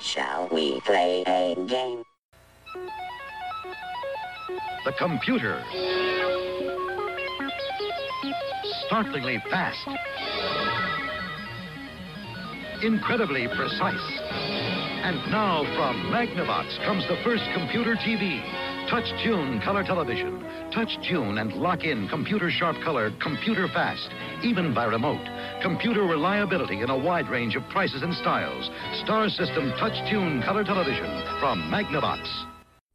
[0.00, 2.02] Shall we play a game?
[4.86, 5.62] The computer.
[8.86, 9.86] Startlingly fast.
[12.82, 14.20] Incredibly precise.
[15.04, 18.40] And now from Magnavox comes the first computer TV.
[18.88, 20.42] Touch tune color television.
[20.72, 24.08] Touch tune and lock in computer sharp color, computer fast,
[24.42, 25.26] even by remote.
[25.62, 28.70] Computer reliability in a wide range of prices and styles.
[29.04, 31.06] Star System Touch Tune color television
[31.38, 32.26] from Magnavox.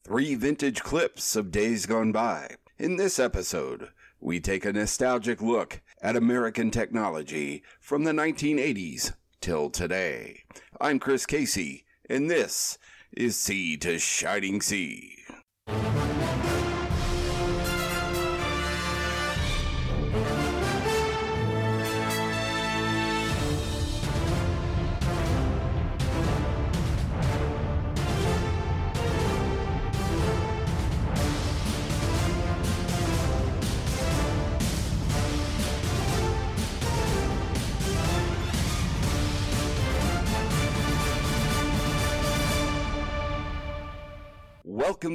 [0.04, 2.56] Three vintage clips of days gone by.
[2.80, 3.90] In this episode,
[4.20, 10.44] we take a nostalgic look at American technology from the 1980s till today.
[10.82, 12.80] I'm Chris Casey, and this
[13.16, 15.15] is Sea to Shining Sea.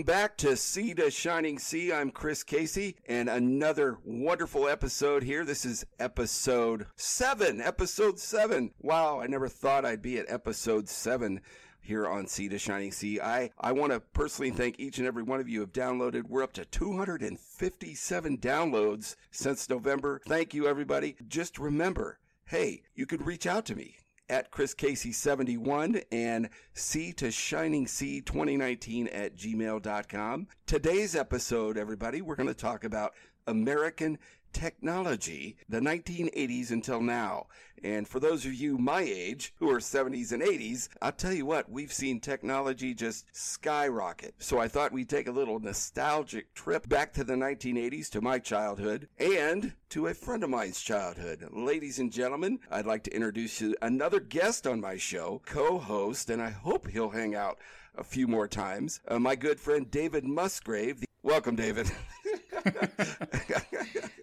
[0.00, 1.92] Welcome back to Sea to Shining Sea.
[1.92, 5.44] I'm Chris Casey, and another wonderful episode here.
[5.44, 7.60] This is episode seven.
[7.60, 8.70] Episode seven.
[8.80, 11.42] Wow, I never thought I'd be at episode seven
[11.82, 13.20] here on Sea to Shining Sea.
[13.20, 16.30] I, I want to personally thank each and every one of you who have downloaded.
[16.30, 20.22] We're up to 257 downloads since November.
[20.26, 21.16] Thank you, everybody.
[21.28, 23.96] Just remember, hey, you could reach out to me
[24.30, 30.46] at Chris Casey 71 and Sea to Shining Sea 2019 at gmail.com.
[30.66, 33.12] Today's episode, everybody, we're going to talk about
[33.46, 34.18] American
[34.52, 37.46] technology, the 1980s until now.
[37.82, 41.46] And for those of you my age who are 70s and 80s, I'll tell you
[41.46, 44.34] what, we've seen technology just skyrocket.
[44.38, 48.38] So I thought we'd take a little nostalgic trip back to the 1980s to my
[48.38, 51.48] childhood and to a friend of mine's childhood.
[51.52, 56.42] Ladies and gentlemen, I'd like to introduce you another guest on my show, co-host, and
[56.42, 57.58] I hope he'll hang out
[57.96, 59.00] a few more times.
[59.08, 61.02] Uh, my good friend David Musgrave.
[61.22, 61.90] Welcome, David.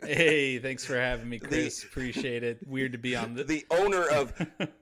[0.03, 1.81] hey, thanks for having me, Chris.
[1.81, 2.59] The, Appreciate it.
[2.65, 4.33] Weird to be on the the owner of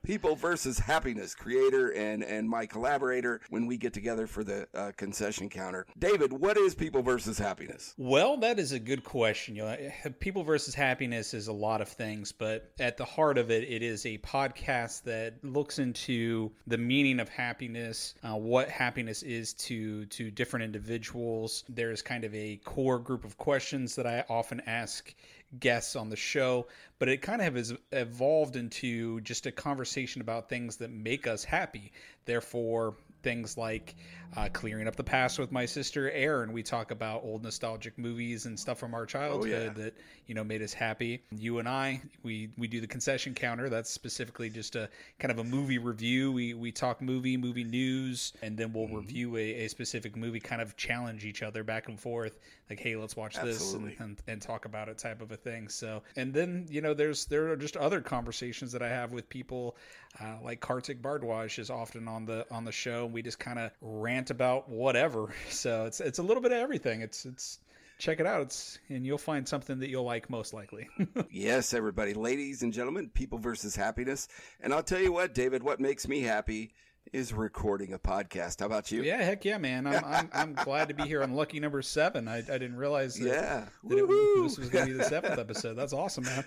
[0.04, 4.92] People versus Happiness, creator and and my collaborator when we get together for the uh,
[4.98, 5.86] concession counter.
[5.98, 7.94] David, what is People versus Happiness?
[7.98, 9.56] Well, that is a good question.
[9.56, 9.78] You know,
[10.20, 13.82] People versus Happiness is a lot of things, but at the heart of it, it
[13.82, 20.06] is a podcast that looks into the meaning of happiness, uh, what happiness is to
[20.08, 21.64] to different individuals.
[21.70, 25.14] There's kind of a core group of questions that I often ask
[25.60, 26.66] guests on the show,
[26.98, 31.44] but it kind of has evolved into just a conversation about things that make us
[31.44, 31.92] happy.
[32.26, 33.94] Therefore, things like
[34.36, 36.52] uh, clearing up the past with my sister Erin.
[36.52, 39.70] We talk about old nostalgic movies and stuff from our childhood oh, yeah.
[39.84, 39.94] that
[40.28, 41.24] you know made us happy.
[41.32, 43.70] You and I, we we do the concession counter.
[43.70, 46.32] That's specifically just a kind of a movie review.
[46.32, 48.98] We we talk movie, movie news, and then we'll mm-hmm.
[48.98, 50.40] review a, a, specific movie.
[50.40, 52.40] Kind of challenge each other back and forth.
[52.70, 53.92] Like, hey, let's watch Absolutely.
[53.92, 55.70] this and, and, and talk about it, type of a thing.
[55.70, 59.30] So, and then you know, there's there are just other conversations that I have with
[59.30, 59.78] people,
[60.20, 63.60] uh, like Kartik Bhardwaj is often on the on the show And we just kind
[63.60, 63.72] of
[64.16, 65.34] rant about whatever.
[65.50, 67.02] So it's it's a little bit of everything.
[67.02, 67.60] It's it's
[67.98, 68.42] check it out.
[68.42, 70.88] It's and you'll find something that you'll like most likely.
[71.30, 74.28] yes, everybody, ladies and gentlemen, people versus happiness.
[74.62, 76.72] And I'll tell you what, David, what makes me happy
[77.14, 78.60] is recording a podcast.
[78.60, 79.02] How about you?
[79.04, 79.88] Yeah, heck yeah, man.
[79.88, 82.28] I'm I'm, I'm glad to be here on lucky number seven.
[82.28, 83.66] I, I didn't realize that, yeah.
[83.86, 85.76] that it, this was going to be the seventh episode.
[85.76, 86.44] That's awesome, man.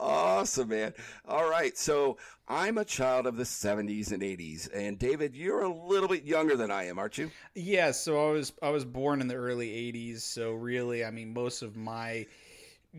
[0.00, 0.94] Awesome, man.
[1.26, 1.76] All right.
[1.76, 2.18] So
[2.48, 4.68] I'm a child of the 70s and 80s.
[4.74, 7.30] And David, you're a little bit younger than I am, aren't you?
[7.54, 7.90] Yeah.
[7.90, 10.20] So I was, I was born in the early 80s.
[10.20, 12.26] So really, I mean, most of my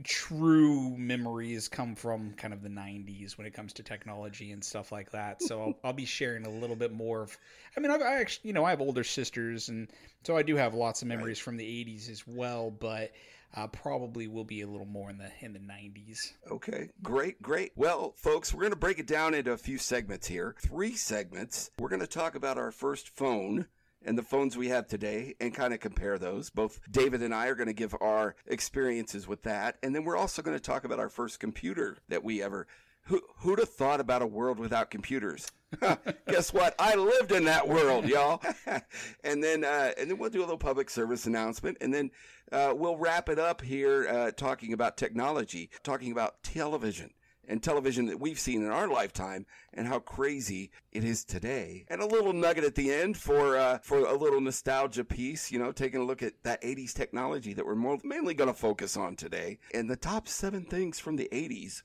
[0.03, 4.91] true memories come from kind of the 90s when it comes to technology and stuff
[4.91, 5.41] like that.
[5.41, 7.37] So I'll, I'll be sharing a little bit more of,
[7.75, 9.89] I mean, I've, I actually, you know, I have older sisters and
[10.23, 11.43] so I do have lots of memories right.
[11.43, 13.11] from the 80s as well, but
[13.55, 16.33] uh, probably will be a little more in the in the 90s.
[16.51, 17.71] Okay, great, great.
[17.75, 20.55] Well, folks, we're going to break it down into a few segments here.
[20.59, 21.71] Three segments.
[21.79, 23.67] We're going to talk about our first phone
[24.05, 26.49] and the phones we have today and kind of compare those.
[26.49, 29.77] Both David and I are going to give our experiences with that.
[29.83, 32.67] And then we're also going to talk about our first computer that we ever.
[33.07, 35.47] Who, who'd have thought about a world without computers?
[36.27, 36.73] Guess what?
[36.79, 38.41] I lived in that world, y'all.
[39.23, 42.09] and then, uh, and then we'll do a little public service announcement, and then
[42.51, 47.11] uh, we'll wrap it up here, uh, talking about technology, talking about television
[47.47, 51.85] and television that we've seen in our lifetime and how crazy it is today.
[51.89, 55.59] And a little nugget at the end for uh, for a little nostalgia piece, you
[55.59, 58.95] know, taking a look at that 80s technology that we're more, mainly going to focus
[58.97, 59.59] on today.
[59.73, 61.81] And the top seven things from the 80s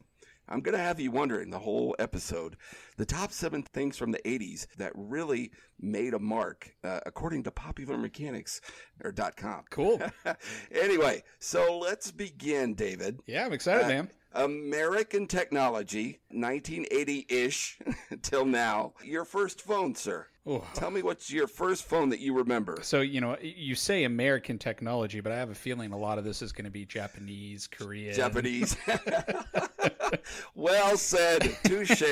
[0.52, 2.56] I'm going to have you wondering the whole episode.
[2.96, 7.52] The top seven things from the 80s that really made a mark, uh, according to
[7.52, 8.60] Popular Mechanics
[9.04, 9.62] or .com.
[9.70, 10.02] Cool.
[10.72, 13.20] anyway, so let's begin, David.
[13.26, 14.10] Yeah, I'm excited, Uh, man.
[14.32, 17.78] American technology, 1980 ish
[18.22, 18.94] till now.
[19.04, 20.26] Your first phone, sir.
[20.48, 20.64] Ooh.
[20.74, 22.78] Tell me what's your first phone that you remember.
[22.82, 26.24] So you know, you say American technology, but I have a feeling a lot of
[26.24, 28.74] this is going to be Japanese, Korean, Japanese.
[30.54, 32.02] well said, touche.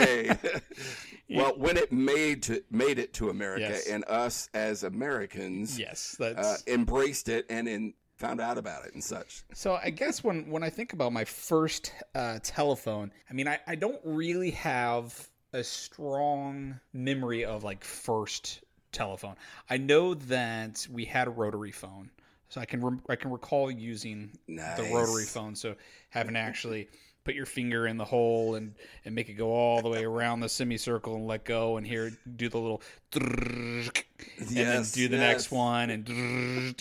[1.31, 3.87] well, when it made to made it to America, Yes.
[3.89, 9.03] and us as Americans Yes, uh, embraced it and in, found out about it and
[9.03, 9.43] such.
[9.55, 13.59] So I guess when when I think about my first uh, telephone, I mean I,
[13.67, 18.61] I don't really have a strong memory of like first
[18.93, 19.37] telephone.
[19.71, 22.11] I know that we had a rotary phone,
[22.49, 25.55] so I can rem- I can recall using the rotary phone.
[25.55, 25.77] So
[26.11, 26.89] having actually
[27.25, 28.75] put your finger in the hole and
[29.05, 32.11] and make it go all the way around the semicircle and let go and here
[32.37, 32.83] do the little
[33.15, 33.93] and
[34.39, 35.33] then Yes, do the yes.
[35.33, 36.75] next one and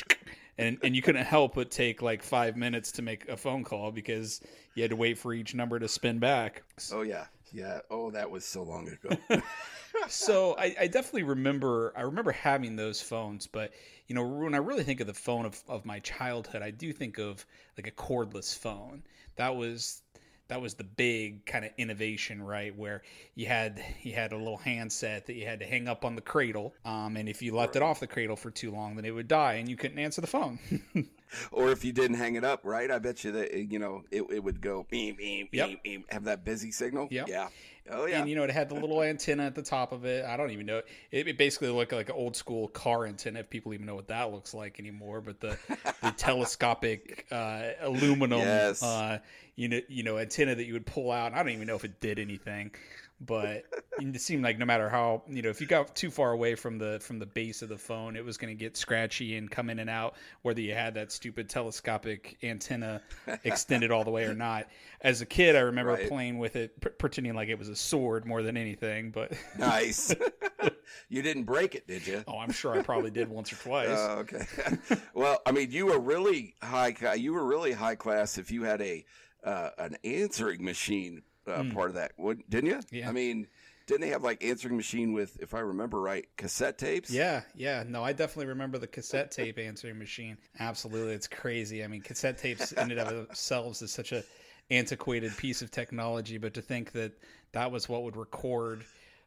[0.58, 3.92] and and you couldn't help but take like five minutes to make a phone call
[3.92, 4.42] because
[4.76, 6.64] you had to wait for each number to spin back.
[6.92, 7.80] Oh yeah, yeah.
[7.90, 9.18] Oh, that was so long ago.
[10.10, 13.72] So I, I definitely remember I remember having those phones, but
[14.08, 16.94] you know when I really think of the phone of, of my childhood, I do
[16.94, 17.46] think of
[17.78, 19.04] like a cordless phone.
[19.36, 20.02] That was
[20.50, 22.76] that was the big kind of innovation, right?
[22.78, 23.02] Where
[23.36, 26.22] you had you had a little handset that you had to hang up on the
[26.22, 29.12] cradle, um, and if you left it off the cradle for too long, then it
[29.12, 30.60] would die, and you couldn't answer the phone.
[31.52, 32.90] or if you didn't hang it up, right?
[32.90, 35.68] I bet you that you know it, it would go beep beep Yep.
[35.68, 36.12] beep beep.
[36.12, 37.08] Have that busy signal.
[37.12, 37.28] Yep.
[37.28, 37.50] Yeah.
[37.90, 38.20] Oh yeah.
[38.20, 40.26] And you know, it had the little antenna at the top of it.
[40.26, 40.82] I don't even know.
[41.12, 43.40] It, it basically looked like an old school car antenna.
[43.40, 45.58] If people even know what that looks like anymore, but the
[46.02, 48.84] the telescopic uh, aluminum, Yes.
[48.84, 49.20] uh,
[49.56, 51.34] you know, you know, antenna that you would pull out.
[51.34, 52.72] I don't even know if it did anything,
[53.22, 53.64] but
[54.00, 56.78] it seemed like no matter how you know, if you got too far away from
[56.78, 59.70] the from the base of the phone, it was going to get scratchy and come
[59.70, 63.02] in and out, whether you had that stupid telescopic antenna
[63.44, 64.68] extended all the way or not.
[65.02, 66.08] As a kid, I remember Right.
[66.08, 69.12] playing with it, p- pretending like it was a sword more than anything.
[69.12, 70.14] But nice.
[71.10, 72.24] you didn't break it, did you?
[72.28, 73.88] oh, I'm sure I probably did once or twice.
[73.92, 74.46] Oh, okay.
[75.14, 76.96] well, I mean, you were really high.
[77.16, 79.06] You were really high class if you had a
[79.44, 82.80] uh, an answering machine uh, part of that, would, didn't you?
[82.92, 83.10] Yeah.
[83.10, 83.48] I mean,
[83.88, 87.10] didn't they have like answering machine with, if I remember right, cassette tapes?
[87.10, 87.84] Yeah, yeah.
[87.88, 90.38] No, I definitely remember the cassette tape answering machine.
[90.60, 91.14] Absolutely.
[91.14, 91.84] It's crazy.
[91.84, 94.24] I mean, cassette tapes in and of themselves is such a
[94.70, 97.14] antiquated piece of technology, but to think that
[97.54, 98.84] that was what would record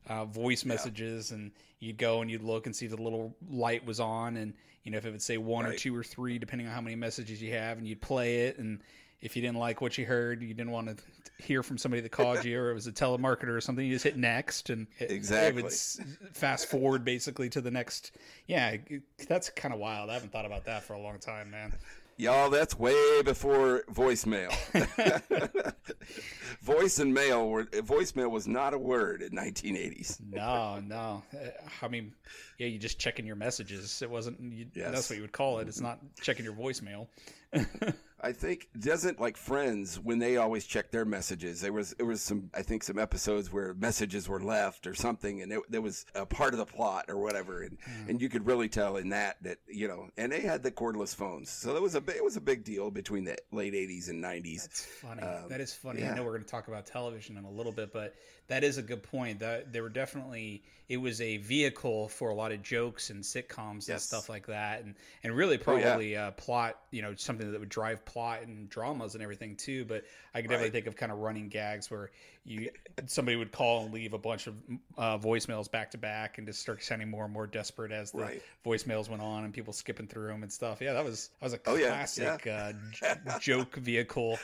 [0.07, 4.01] uh, voice messages and you'd go and you'd look and see the little light was
[4.01, 6.73] on and you know if it would say one or two or three depending on
[6.73, 8.81] how many messages you have and you'd play it and
[9.23, 10.97] if you didn't like what you heard you didn't want to
[11.45, 14.05] hear from somebody that called you or it was a telemarketer or something you just
[14.05, 15.73] hit next and it, it would
[16.35, 18.13] fast forward basically to the next
[18.47, 18.77] yeah
[19.29, 20.11] that's kind of wild.
[20.11, 21.73] I haven't thought about that for a long time man.
[22.17, 24.53] Y'all, that's way before voicemail.
[26.61, 30.19] Voice and mail were voicemail was not a word in 1980s.
[30.31, 31.23] no no.
[31.33, 31.47] Uh,
[31.81, 32.13] i mean
[32.59, 34.03] yeah you just checking your messages.
[34.03, 34.91] It wasn't you, Yes.
[34.93, 35.69] that's what you would call it.
[35.69, 37.07] It's not checking your voicemail
[38.23, 41.61] I think doesn't like Friends when they always check their messages.
[41.61, 45.41] There was there was some I think some episodes where messages were left or something,
[45.43, 48.47] and it, there was a part of the plot or whatever, and and you could
[48.47, 51.81] really tell in that that you know, and they had the cordless phones, so that
[51.81, 54.63] was a it was a big deal between the late '80s and '90s.
[54.63, 55.23] That's funny.
[55.23, 56.01] Um, that is funny.
[56.03, 56.13] yeah.
[56.13, 58.15] I know we're going to talk about television in a little bit, but
[58.49, 59.39] that is a good point.
[59.41, 63.89] That there were definitely it was a vehicle for a lot of jokes and sitcoms
[63.89, 65.83] and stuff like that, and and really Oh, yeah.
[65.85, 66.79] probably uh, plot.
[66.91, 69.85] You know, something that would drive plot and dramas and everything too.
[69.85, 70.73] But I could definitely Right.
[70.73, 72.11] think of kind of running gags where
[72.45, 72.71] you
[73.07, 74.55] somebody would call and leave a bunch of
[74.99, 78.19] uh, voicemails back to back and just start sounding more and more desperate as the
[78.19, 78.43] Right.
[78.65, 80.81] voicemails went on and people skipping through them and stuff.
[80.81, 84.39] Yeah, that was that was a Oh, yeah, classic Uh, j- joke vehicle.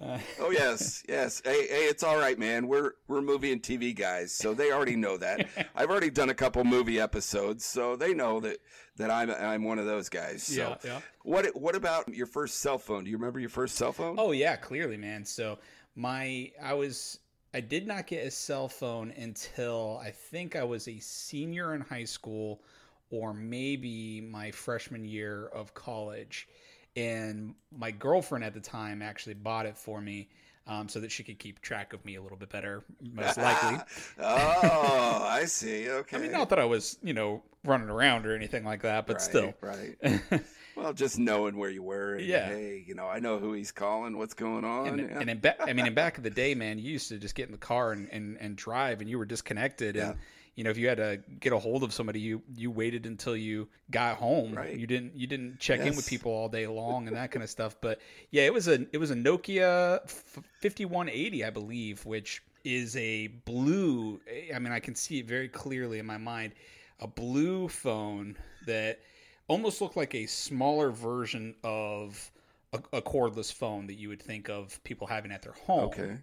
[0.00, 1.40] Uh, Oh yes, yes.
[1.44, 2.66] Hey, hey, it's all right, man.
[2.66, 5.48] We're we're movie and TV guys, so they already know that.
[5.74, 8.58] I've already done a couple movie episodes, so they know that
[8.96, 10.42] that I'm I'm one of those guys.
[10.42, 10.54] So.
[10.54, 11.00] Yeah, yeah.
[11.22, 13.04] What what about your first cell phone?
[13.04, 14.16] Do you remember your first cell phone?
[14.18, 15.24] Oh yeah, clearly, man.
[15.24, 15.58] So
[15.94, 17.20] my I was
[17.54, 21.80] I did not get a cell phone until I think I was a senior in
[21.80, 22.62] high school
[23.10, 26.48] or maybe my freshman year of college.
[26.96, 30.28] And my girlfriend at the time actually bought it for me.
[30.66, 32.82] um, so that she could keep track of me a little bit better,
[33.12, 33.78] most likely.
[34.18, 35.90] oh, I see.
[35.90, 36.16] Okay.
[36.16, 39.14] I mean, not that I was, you know, running around or anything like that, but
[39.16, 39.54] Right, still.
[39.60, 39.96] Right.
[40.76, 42.14] Well, just knowing where you were.
[42.14, 42.48] And, Yeah.
[42.48, 44.18] Hey, you know, I know who he's calling.
[44.18, 44.88] What's going on?
[44.88, 45.20] And, yeah.
[45.20, 47.36] and in ba- I mean, in back of the day, man, you used to just
[47.36, 49.96] get in the car and, and, and drive, and you were disconnected.
[49.96, 50.16] And
[50.54, 53.36] you know, if you had to get a hold of somebody, you you waited until
[53.36, 54.54] you got home.
[54.54, 54.76] Right.
[54.76, 57.50] You didn't you didn't check in with people all day long and that kind of
[57.58, 57.76] stuff.
[57.80, 60.08] But yeah, it was a it was a Nokia
[60.60, 64.20] fifty one eighty, I believe, which is a blue.
[64.54, 66.52] I mean, I can see it very clearly in my mind.
[67.00, 69.00] A blue phone that
[69.48, 72.30] almost looked like a smaller version of
[72.72, 75.84] a, a cordless phone that you would think of people having at their home.
[75.86, 76.16] okay.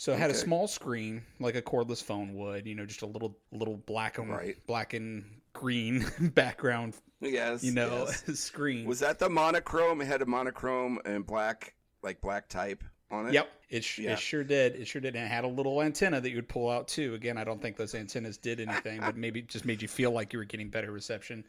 [0.00, 3.06] So it had a small screen like a cordless phone would, you know, just a
[3.06, 4.56] little little black and Right.
[4.66, 7.64] black and green background, Yes.
[7.64, 8.22] you know, yes.
[8.38, 8.86] screen.
[8.86, 10.00] Was that the monochrome?
[10.00, 11.74] It had a monochrome and black,
[12.04, 13.32] like black type on it.
[13.34, 14.12] Yep, it, sh- Yeah.
[14.12, 14.76] it sure did.
[14.76, 17.14] It sure did, and it had a little antenna that you would pull out too.
[17.14, 20.12] Again, I don't think those antennas did anything, but maybe it just made you feel
[20.12, 21.44] like you were getting better reception.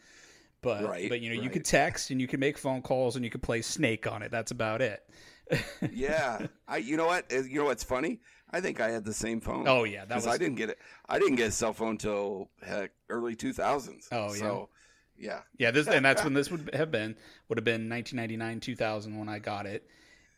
[0.62, 3.24] But Right, but you know, you could text and you could make phone calls and
[3.24, 4.32] you could play Snake on it.
[4.32, 5.08] That's about it.
[5.92, 6.48] yeah.
[6.68, 6.78] I.
[6.78, 7.32] You know what?
[7.32, 8.20] Uh, You know what's funny?
[8.52, 9.68] I think I had the same phone.
[9.68, 10.80] Oh yeah, that because was I didn't get it.
[11.08, 14.08] I didn't get a cell phone till heck early two thousands.
[14.12, 14.40] Oh, yeah.
[14.40, 14.70] So,
[15.18, 15.40] yeah.
[15.58, 17.16] Yeah, this and that's when this would have been
[17.48, 19.88] would have been 1999 2000 when I got it,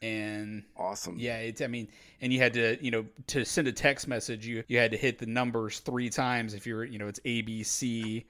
[0.02, 1.18] and Awesome.
[1.20, 1.88] yeah, it's I mean,
[2.20, 4.98] and you had to you know to send a text message you you had to
[4.98, 8.26] hit the numbers three times if you're you know it's A B C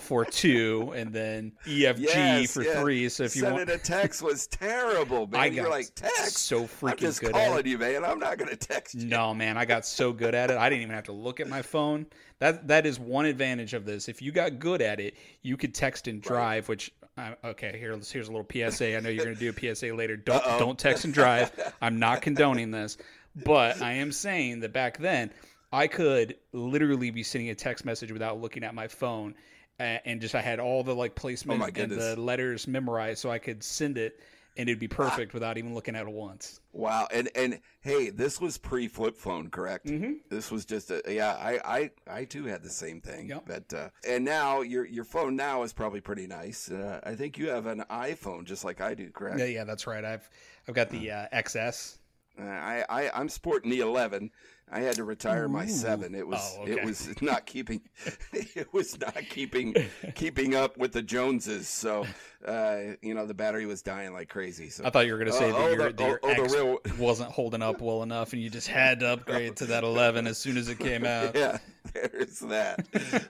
[0.00, 2.80] for two and then E F G Yes, for yeah.
[2.80, 3.08] three.
[3.08, 5.40] So if you Sending want, a text was terrible, man.
[5.40, 6.38] I You're like text.
[6.38, 7.66] so freaking I'm just good at calling it.
[7.66, 8.04] you, man.
[8.04, 9.06] I'm not gonna text you.
[9.06, 10.56] No, man, I got so good at it.
[10.56, 12.06] I didn't even have to look at my phone.
[12.40, 14.08] That that is one advantage of this.
[14.08, 16.68] If you got good at it, you could text and drive.
[16.68, 18.96] Which uh, okay, here's here's a little PSA.
[18.96, 20.16] I know you're going to do a PSA later.
[20.16, 20.58] Don't Uh-oh.
[20.58, 21.52] don't text and drive.
[21.80, 22.98] I'm not condoning this,
[23.44, 25.30] but I am saying that back then
[25.72, 29.34] I could literally be sending a text message without looking at my phone,
[29.78, 33.38] and just I had all the like placement Oh and the letters memorized, so I
[33.38, 34.20] could send it.
[34.58, 36.62] And it'd be perfect without even looking at it once.
[36.72, 37.08] Wow.
[37.12, 39.84] And and hey, this was pre flip phone, correct?
[39.84, 40.12] Mm-hmm.
[40.30, 41.34] This was just a yeah.
[41.34, 41.90] I I
[42.20, 43.28] I too had the same thing.
[43.28, 43.42] Yep.
[43.46, 46.70] But uh, and now your your phone now is probably pretty nice.
[46.70, 49.38] Uh, I think you have an iPhone just like I do, correct?
[49.38, 50.02] Yeah, yeah, that's right.
[50.02, 50.26] I've
[50.66, 51.98] I've got the uh, XS.
[52.40, 54.30] Uh, I, I I'm sporting the 11.
[54.70, 55.68] I had to retire my Ooh.
[55.68, 56.14] seven.
[56.14, 57.80] It was Oh, it was not keeping
[58.32, 59.74] it was not keeping
[60.14, 61.68] keeping up with the Joneses.
[61.68, 62.04] So
[62.44, 64.68] uh, you know the battery was dying like crazy.
[64.68, 66.20] So I thought you were going to say Oh, that oh, your, the- that your
[66.22, 69.06] oh, oh, the X real- wasn't holding up well enough, and you just had to
[69.08, 71.34] upgrade to that 11 as soon as it came out.
[71.36, 71.58] yeah,
[71.94, 72.84] there's that.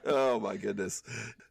[0.06, 1.02] oh my goodness.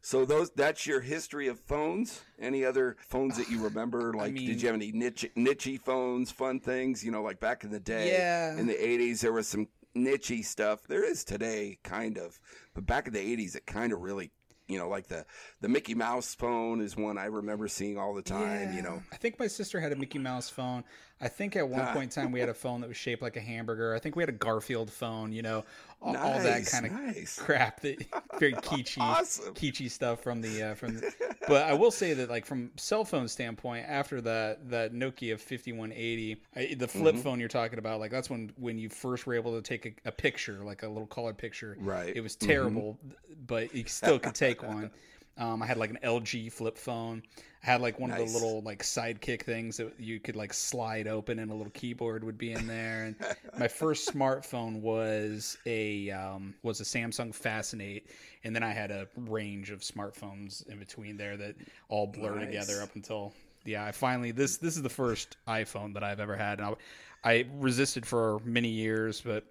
[0.02, 2.22] So those that's your history of phones.
[2.40, 4.12] Any other phones that you remember?
[4.16, 7.04] Like, mean- did you have any niche niche phones, fun things?
[7.04, 8.56] You know, like back in the day, Yeah.
[8.58, 10.86] in the '80s, there was some nichey stuff.
[10.86, 12.38] There is today, kind of,
[12.74, 14.30] but back in the '80s, it kind of really.
[14.68, 15.24] You know, like the
[15.60, 18.74] the Mickey Mouse phone is one I remember seeing all the time.
[18.74, 20.82] You know, I think my sister had a Mickey Mouse phone.
[21.18, 21.92] I think at one Ah.
[21.94, 23.94] point in time we had a phone that was shaped like a hamburger.
[23.94, 25.32] I think we had a Garfield phone.
[25.32, 25.64] You know,
[26.02, 27.38] all, all that kind of nice.
[27.38, 28.04] crap that
[28.38, 29.54] very kitschy, Awesome.
[29.54, 30.96] kitschy stuff from the uh, from.
[30.96, 31.12] The,
[31.48, 36.36] but I will say that like from cell phone standpoint, after that that Nokia 5180,
[36.74, 37.22] the flip Mm-hmm.
[37.22, 40.08] phone you're talking about, like that's when when you first were able to take a,
[40.08, 41.76] a picture, like a little color picture.
[41.80, 42.14] Right.
[42.14, 42.46] It was Mhm.
[42.46, 42.98] terrible,
[43.46, 44.90] but you still could take one.
[45.38, 47.22] Um, I had like an LG flip phone.
[47.62, 51.08] I had like one of the little like sidekick things that you could like slide
[51.08, 53.04] open, and a little keyboard would be in there.
[53.04, 53.16] And
[53.58, 58.08] my first smartphone was a um, was a Samsung Fascinate,
[58.44, 61.56] and then I had a range of smartphones in between there that
[61.88, 62.46] all blur Nice.
[62.46, 63.84] together up until yeah.
[63.84, 66.60] I finally this this is the first iPhone that I've ever had.
[66.60, 66.76] And
[67.24, 69.44] I, I resisted for many years, but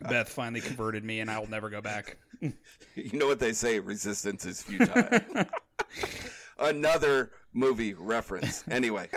[0.00, 2.18] Beth finally converted me, and I will never go back.
[2.40, 2.52] you
[3.12, 5.04] know what they say: resistance is futile.
[6.58, 8.64] Another movie reference.
[8.70, 9.08] Anyway,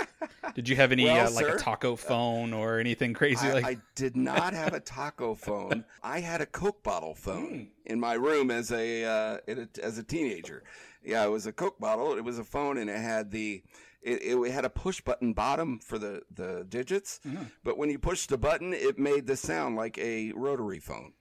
[0.56, 3.54] Did you have any Well, uh, like sir, a taco phone or anything crazy I,
[3.54, 3.66] like?
[3.66, 5.86] I did not have a taco phone.
[6.04, 9.98] I had a Coke bottle phone in my room as a, uh, in a as
[9.98, 10.63] a teenager.
[11.04, 12.18] Yeah, it was a Coke bottle.
[12.18, 13.63] It was a phone, and it had the
[14.01, 17.20] it, it had a push button bottom for the the digits.
[17.25, 17.44] Mm-hmm.
[17.63, 21.13] But when you pushed the button, it made the sound like a rotary phone,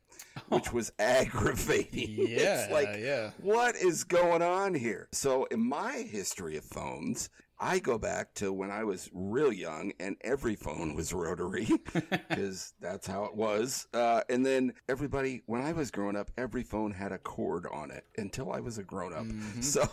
[0.48, 2.10] which was aggravating.
[2.28, 3.30] yeah, it's like yeah.
[3.40, 5.08] what is going on here?
[5.12, 7.30] So, in my history of phones,
[7.60, 11.68] I go back to when I was real young and every phone was rotary
[12.28, 13.86] because that's how it was.
[13.92, 17.90] Uh, and then everybody, when I was growing up, every phone had a cord on
[17.90, 19.26] it until I was a grown up.
[19.62, 19.88] So,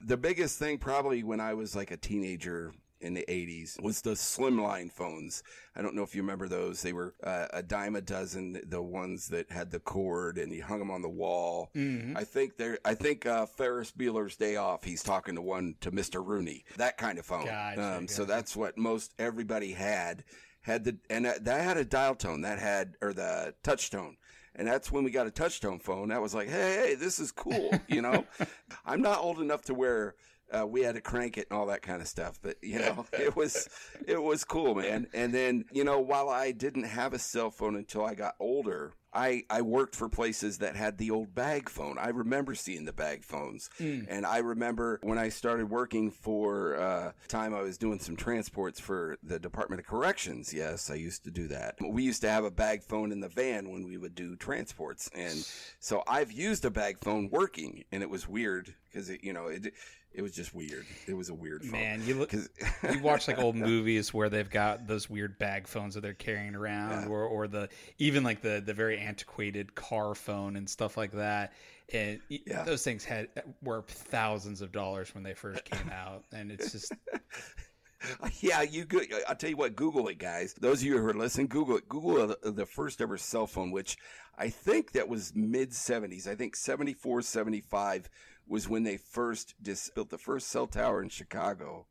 [0.00, 4.10] the biggest thing probably when I was like a teenager, in the 80s was the
[4.10, 5.42] slimline phones.
[5.76, 6.82] I don't know if you remember those.
[6.82, 10.62] They were uh, a dime a dozen, the ones that had the cord and you
[10.62, 11.70] hung them on the wall.
[11.74, 12.16] Mhm.
[12.16, 15.90] I think they're, I think uh, Ferris Bueller's Day Off, he's talking to one to
[15.92, 16.24] Mr.
[16.24, 17.44] Rooney, that kind of phone.
[17.46, 20.24] Gotcha, um, So that's what most everybody had.
[20.62, 24.16] Had the, and that, that had a dial tone, that had, or the touch tone.
[24.54, 26.08] And that's when we got a touch tone phone.
[26.08, 28.24] That was like, hey, hey, this is cool, you know?
[28.84, 30.16] I'm not old enough to where
[30.56, 33.06] uh, we had to crank it and all that kind of stuff, but you know,
[33.12, 33.68] it was
[34.06, 35.06] it was cool, man.
[35.12, 38.94] And then you know, while I didn't have a cell phone until I got older,
[39.12, 41.98] I I worked for places that had the old bag phone.
[41.98, 43.70] I remember seeing the bag phones,
[44.08, 48.78] and I remember when I started working for uh, time I was doing some transports
[48.78, 50.52] for the Department of Corrections.
[50.52, 51.76] Yes, I used to do that.
[51.80, 55.10] We used to have a bag phone in the van when we would do transports,
[55.14, 55.46] and
[55.80, 59.46] so I've used a bag phone working, and it was weird because it, you know,
[59.46, 59.72] it
[60.12, 60.84] it was just weird.
[61.06, 61.72] It was a weird phone.
[61.72, 62.32] Man, you look.
[62.32, 66.54] you watch like old movies where they've got those weird bag phones that they're carrying
[66.54, 67.08] around, Yeah.
[67.08, 71.52] or or the even like the the very antiquated car phone and stuff like that.
[71.92, 72.64] And Yeah.
[72.64, 73.28] those things had
[73.62, 76.92] were thousands of dollars when they first came out, and it's just
[78.40, 79.00] yeah, you go.
[79.28, 79.74] I'll tell you what.
[79.76, 80.54] Google it, guys.
[80.54, 81.88] Those of you who are listening, Google it.
[81.88, 83.96] Google the, the first ever cell phone, which
[84.36, 86.26] I think that was mid '70s.
[86.28, 88.08] I think 74, 75
[88.48, 91.86] was when they first dis- built the first cell tower in Chicago.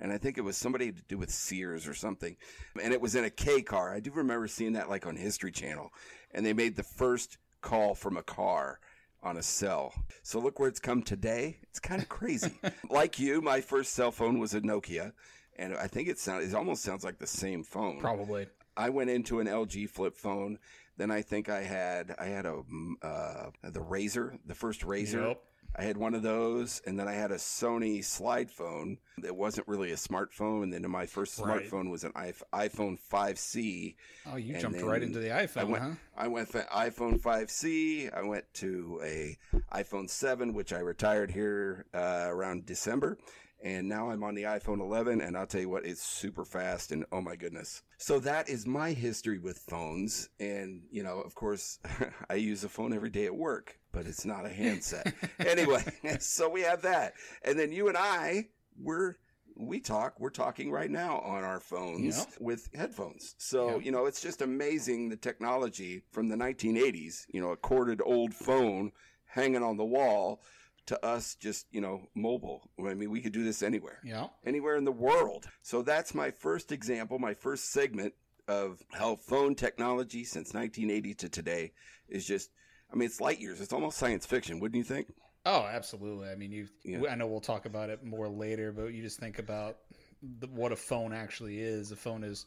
[0.00, 2.36] And I think it was somebody to do with Sears or something.
[2.82, 3.94] And it was in a K car.
[3.94, 5.90] I do remember seeing that like on History Channel.
[6.32, 8.80] And they made the first call from a car
[9.22, 9.92] on a cell.
[10.22, 11.58] So look where it's come today.
[11.64, 12.58] It's kind of crazy.
[12.90, 15.12] like you, my first cell phone was a Nokia.
[15.56, 18.00] And I think it sounds, it almost sounds like the same phone.
[18.00, 20.58] probably I went into an LG flip phone.
[20.96, 22.62] Then I think I had I had a
[23.02, 25.28] uh, the Razr, the first Razr.
[25.28, 25.42] Yep.
[25.76, 29.68] I had one of those, and then I had a Sony slide phone that wasn't
[29.68, 30.64] really a smartphone.
[30.64, 31.64] And then my first Right.
[31.64, 33.96] smartphone was an iP- iPhone 5C.
[34.26, 35.90] Oh, you jumped right into the I iPhone, went, huh?
[36.16, 38.10] I went for iPhone 5C.
[38.12, 39.38] I went to a
[39.72, 43.16] iPhone 7, which I retired here uh, around December.
[43.62, 46.92] And now I'm on the iPhone 11, and I'll tell you what, it's super fast,
[46.92, 47.82] and oh my goodness.
[47.98, 50.30] So that is my history with phones.
[50.40, 51.78] And, you know, of course,
[52.30, 55.12] I use a phone every day at work, but it's not a handset.
[55.40, 55.84] anyway,
[56.20, 57.12] so we have that.
[57.44, 58.48] And then you and I,
[58.82, 59.16] we're
[59.56, 62.28] we talk we're talking right now on our phones Yep.
[62.40, 63.84] with headphones so Yep.
[63.84, 68.32] you know it's just amazing the technology from the 1980s you know a corded old
[68.32, 68.90] phone
[69.26, 70.40] hanging on the wall
[70.86, 74.28] to us just you know mobile i mean we could do this anywhere Yeah.
[74.44, 78.14] anywhere in the world so that's my first example my first segment
[78.48, 81.72] of how phone technology since 1980 to today
[82.08, 82.50] is just
[82.92, 85.08] i mean it's light years it's almost science fiction wouldn't you think
[85.46, 86.28] Oh, absolutely.
[86.28, 86.68] I mean, you.
[86.84, 87.00] Yeah.
[87.10, 89.78] I know we'll talk about it more later, but you just think about
[90.38, 91.92] the, what a phone actually is.
[91.92, 92.44] A phone is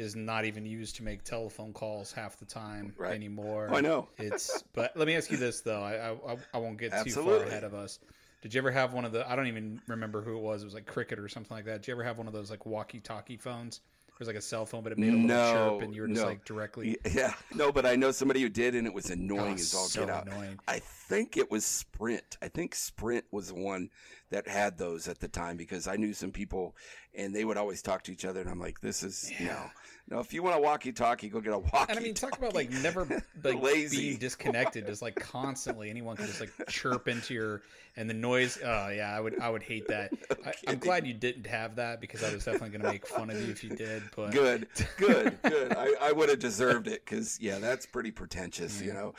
[0.00, 3.14] is not even used to make telephone calls half the time Right.
[3.14, 3.68] anymore.
[3.70, 4.08] Oh, I know.
[4.18, 4.62] It's.
[4.72, 5.82] But let me ask you this though.
[5.82, 7.98] I I, I won't get too far ahead of us.
[8.42, 9.30] Did you ever have one of the?
[9.30, 10.62] I don't even remember who it was.
[10.62, 11.82] It was like Cricket or something like that.
[11.82, 13.80] Did you ever have one of those like walkie-talkie phones?
[14.08, 16.02] It was like a cell phone, but it made a little No, chirp, and you
[16.02, 16.26] were just no.
[16.26, 16.96] like directly.
[17.10, 19.86] Yeah, no, but I know somebody who did, and it was annoying Oh, as all
[19.86, 20.26] so get out.
[20.26, 20.58] annoying.
[20.68, 22.36] I think it was Sprint.
[22.42, 23.88] I think Sprint was the one
[24.30, 26.76] that had those at the time because I knew some people,
[27.14, 29.70] and they would always talk to each other, and I'm like, this is no,
[30.08, 30.20] no.
[30.20, 31.86] If you want a walkie-talkie, go get a walkie.
[31.90, 33.04] And I mean, talk about like never
[33.42, 33.96] like Lazy.
[33.96, 34.86] being disconnected.
[34.86, 37.62] Just like constantly, anyone could just like chirp into your
[37.96, 38.56] and the noise.
[38.64, 40.12] Oh yeah, I would I would hate that.
[40.46, 43.30] I, I'm glad you didn't have that because I was definitely going to make fun
[43.30, 44.02] of you if you did.
[44.14, 45.72] But Good, good, good.
[45.76, 49.14] I, I would have deserved it because yeah, that's pretty pretentious, you know.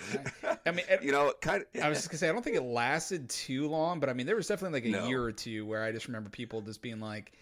[0.65, 1.81] I mean, it- you know, kind of.
[1.83, 4.25] I was just gonna say I don't think it lasted too long, but I mean
[4.25, 5.00] there was definitely like a No.
[5.07, 7.33] Year or two where I just remember people just being like,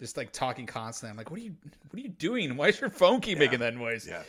[0.00, 1.10] just like talking constantly.
[1.10, 1.54] I'm like, what are you
[1.90, 2.56] what are you doing?
[2.56, 4.06] Why does your phone keep making that noise?
[4.06, 4.22] Yeah.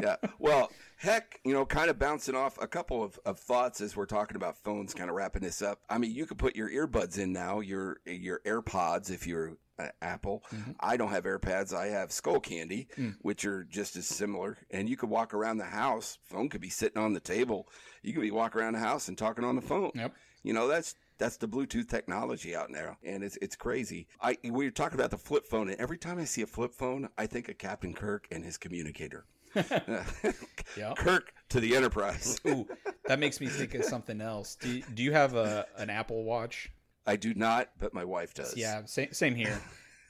[0.00, 0.16] Yeah.
[0.38, 4.06] Well, heck, you know, kind of bouncing off a couple of, of thoughts as we're
[4.06, 5.80] talking about phones, kind of wrapping this up.
[5.88, 9.88] I mean, you could put your earbuds in now, your your AirPods if you're uh,
[10.00, 10.42] Apple.
[10.80, 11.74] I don't have AirPods.
[11.74, 12.86] I have Skullcandy,
[13.20, 14.58] which are just as similar.
[14.70, 16.18] And you could walk around the house.
[16.24, 17.68] Phone could be sitting on the table.
[18.02, 19.92] You could be walking around the house and talking on the phone.
[19.94, 20.14] Yep.
[20.42, 24.06] You know, that's that's the Bluetooth technology out there, and it's it's crazy.
[24.20, 26.74] I we were talking about the flip phone, and every time I see a flip
[26.74, 29.24] phone, I think of Captain Kirk and his communicator.
[30.76, 30.92] Yeah.
[30.94, 32.38] Kirk to the Enterprise.
[32.46, 32.66] Ooh,
[33.06, 34.56] that makes me think of something else.
[34.56, 36.70] Do you, do you have a an Apple Watch?
[37.06, 38.56] I do not, but my wife does.
[38.56, 39.58] Yeah, same same here.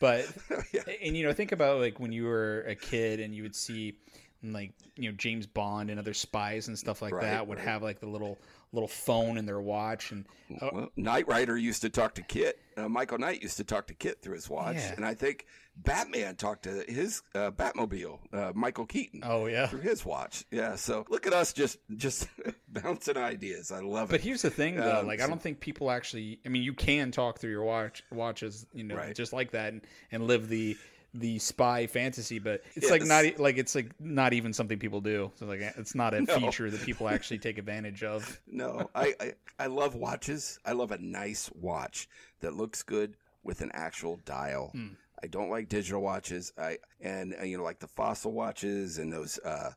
[0.01, 0.27] But
[0.73, 0.83] Yeah.
[1.03, 3.99] and you know, think about like when you were a kid and you would see
[4.43, 7.59] and, like you know James Bond and other spies and stuff like Right, that would
[7.59, 7.67] right.
[7.67, 8.39] have like the little
[8.73, 10.27] little phone in their watch and
[10.61, 12.59] oh, Well, Knight Rider used to talk to KITT.
[12.77, 14.93] Uh, Michael Knight used to talk to KITT through his watch, Yeah.
[14.97, 15.47] and I think
[15.79, 19.21] Batman talked to his uh, Batmobile, uh, Michael Keaton.
[19.25, 19.67] oh yeah.
[19.67, 20.75] Through his watch, yeah.
[20.77, 22.29] So look at us just just
[22.69, 23.71] bouncing ideas.
[23.71, 24.13] I love it.
[24.13, 25.01] But here's the thing, though.
[25.01, 26.41] Um, like, I don't think people actually.
[26.45, 29.15] I mean, you can talk through your watch watches, you know, Right.
[29.15, 30.77] just like that, and, and live the
[31.19, 32.39] the spy fantasy.
[32.39, 32.91] But it's Yes.
[32.91, 35.31] like not like it's like not even something people do.
[35.37, 36.39] So like, it's not a No.
[36.39, 38.41] feature that people actually take advantage of.
[38.47, 40.59] No, I, I I love watches.
[40.65, 42.09] I love a nice watch
[42.41, 44.71] that looks good with an actual dial.
[44.73, 44.89] Hmm.
[45.23, 46.53] I don't like digital watches.
[46.59, 49.71] I and uh, you know like the fossil watches and those uh,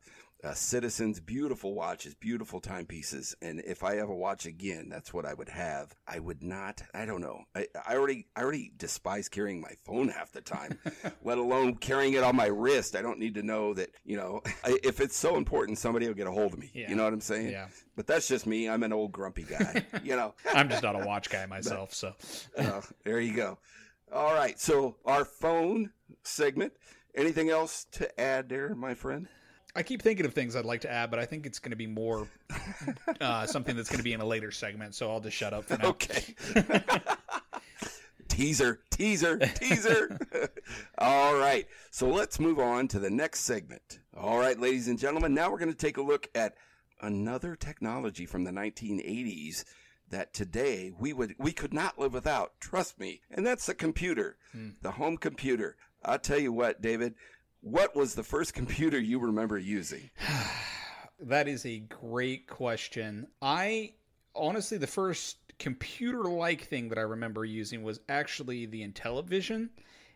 [0.43, 3.35] uh, citizens beautiful watches, beautiful timepieces.
[3.41, 5.93] And if I ever watch again, that's what I would have.
[6.07, 6.81] I would not.
[6.93, 7.43] I don't know.
[7.55, 10.79] I, I already I already despise carrying my phone half the time,
[11.23, 12.95] let alone carrying it on my wrist.
[12.95, 16.13] I don't need to know that you know I, if it's so important, somebody will
[16.13, 16.71] get a hold of me.
[16.73, 16.89] Yeah.
[16.89, 17.51] You know what I'm saying?
[17.51, 17.67] Yeah.
[17.95, 18.69] But that's just me.
[18.69, 19.85] I'm an old grumpy guy.
[20.03, 20.33] you know.
[20.53, 22.13] I'm just not a watch guy myself, so
[22.57, 23.57] Uh, there you go.
[24.11, 24.59] All right.
[24.59, 25.91] So our phone
[26.23, 26.73] segment.
[27.15, 29.27] Anything else to add there, my friend?
[29.79, 31.77] I keep thinking of things I'd like to add, but I think it's going to
[31.77, 32.27] be more
[33.21, 34.93] uh, something that's going to be in a later segment.
[34.93, 35.87] So I'll just shut up for now.
[35.91, 36.35] Okay.
[38.27, 40.19] teaser, teaser, teaser.
[40.97, 41.65] All right.
[41.91, 43.99] So let's move on to the next segment.
[44.17, 45.33] All right, ladies and gentlemen.
[45.33, 46.55] Now we're going to take a look at
[47.01, 49.63] another technology from the 1980s
[50.09, 52.59] that today we would we could not live without.
[52.59, 53.21] Trust me.
[53.31, 54.35] And that's the computer,
[54.81, 55.77] the home computer.
[56.03, 57.15] I'll tell you what, David.
[57.61, 60.09] What was the first computer you remember using?
[61.21, 63.27] That is a great question.
[63.41, 63.91] I
[64.33, 69.67] honestly, the first computer like thing that I remember using was actually the Intellivision.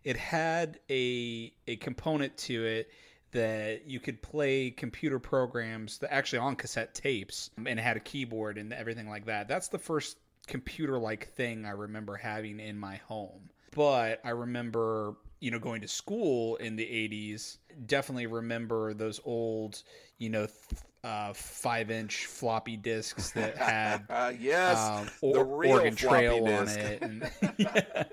[0.05, 2.89] It had a a component to it
[3.31, 7.99] that you could play computer programs that actually on cassette tapes and it had a
[7.99, 9.49] keyboard and everything like that.
[9.49, 13.49] That's the first computer like thing I remember having in my home.
[13.75, 17.57] But I remember, you know, going to school in the 80s.
[17.85, 19.83] Definitely remember those old,
[20.17, 25.43] you know, th- uh, five inch floppy disks that had Uh, yes, um, the or,
[25.43, 26.79] real Oregon floppy Trail on disk.
[26.79, 28.03] it, and, yeah.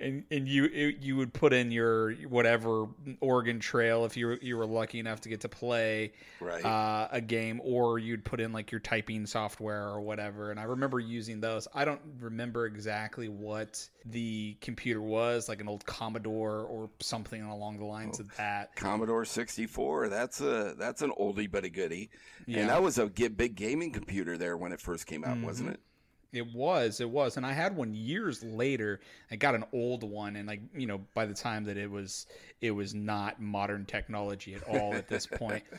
[0.00, 2.86] And and you it, you would put in your whatever
[3.20, 6.64] Oregon Trail if you were, you were lucky enough to get to play Right.
[6.64, 10.50] uh, a game, or you'd put in like your typing software or whatever.
[10.50, 11.68] And I remember using those.
[11.74, 17.78] I don't remember exactly what the computer was, like an old Commodore or something along
[17.78, 18.74] the lines of that.
[18.76, 20.08] Commodore 64.
[20.08, 22.10] That's a that's an oldie but a goodie.
[22.46, 22.60] Yeah.
[22.60, 25.74] And that was a big gaming computer there when it first came out, wasn't Mm-hmm.
[25.74, 25.80] it?
[26.32, 29.00] It was, it was, and I had one years later.
[29.30, 32.26] I got an old one, and like you know, by the time that it was,
[32.60, 35.64] it was not modern technology at all at this point.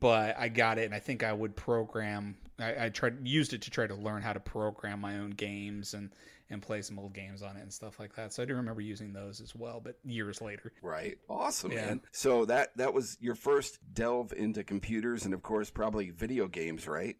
[0.00, 2.36] But I got it, and I think I would program.
[2.58, 5.94] I, I tried used it to try to learn how to program my own games
[5.94, 6.10] and
[6.50, 8.32] and play some old games on it and stuff like that.
[8.32, 10.72] So I do remember using those as well, but years later.
[10.82, 11.16] Right.
[11.28, 11.86] Awesome, Yeah.
[11.86, 12.00] man.
[12.12, 16.86] So that that was your first delve into computers and of course probably video games,
[16.86, 17.16] right?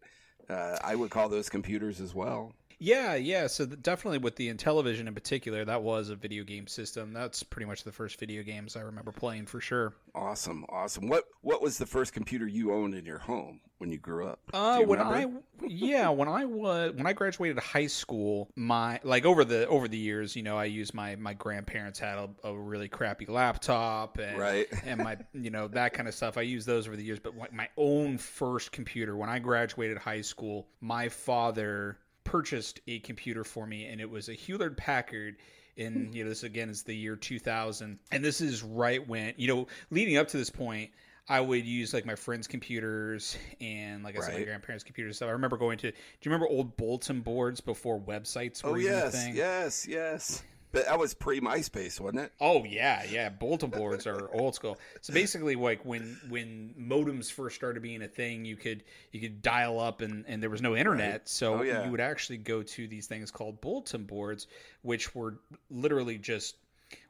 [0.49, 2.53] Uh, I would call those computers as well.
[2.83, 3.47] Yeah, yeah.
[3.47, 7.13] So th- definitely with the Intellivision in particular, that was a video game system.
[7.13, 9.93] That's pretty much the first video games I remember playing for sure.
[10.13, 11.07] Awesome, awesome.
[11.07, 14.39] What what was the first computer you owned in your home when you grew up?
[14.53, 15.39] Uh, you when remember?
[15.61, 19.87] I yeah, when I was when I graduated high school, my like over the over
[19.87, 24.17] the years, you know, I used my my grandparents had a, a really crappy laptop
[24.17, 24.67] and Right.
[24.85, 26.37] and my you know that kind of stuff.
[26.37, 29.97] I used those over the years, but like my own first computer when I graduated
[29.97, 35.37] high school, my father purchased a computer for me, and it was a Hewlett Packard.
[35.75, 36.13] In hmm.
[36.13, 39.67] you know, this again is the year 2000, and this is right when you know,
[39.89, 40.91] leading up to this point,
[41.29, 45.17] I would use like my friends' computers and like I said, my grandparents' computers.
[45.17, 45.91] So I remember going to.
[45.91, 49.35] Do you remember old bulletin boards before websites oh, were Oh even a yes, thing?
[49.35, 50.43] yes, yes.
[50.73, 52.33] That was pre MySpace, wasn't it?
[52.41, 53.29] Oh yeah, yeah.
[53.29, 54.79] Bulletin boards are old school.
[55.01, 59.41] So basically, like when when modems first started being a thing, you could you could
[59.43, 61.85] dial up and and there was no internet, so Oh, yeah.
[61.85, 64.47] you would actually go to these things called bulletin boards,
[64.81, 65.37] which were
[65.69, 66.55] literally just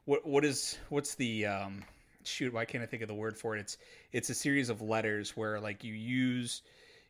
[0.04, 1.82] what what is what's the um
[2.24, 3.60] shoot why can't I think of the word for it?
[3.60, 3.78] It's
[4.12, 6.60] it's a series of letters where like you use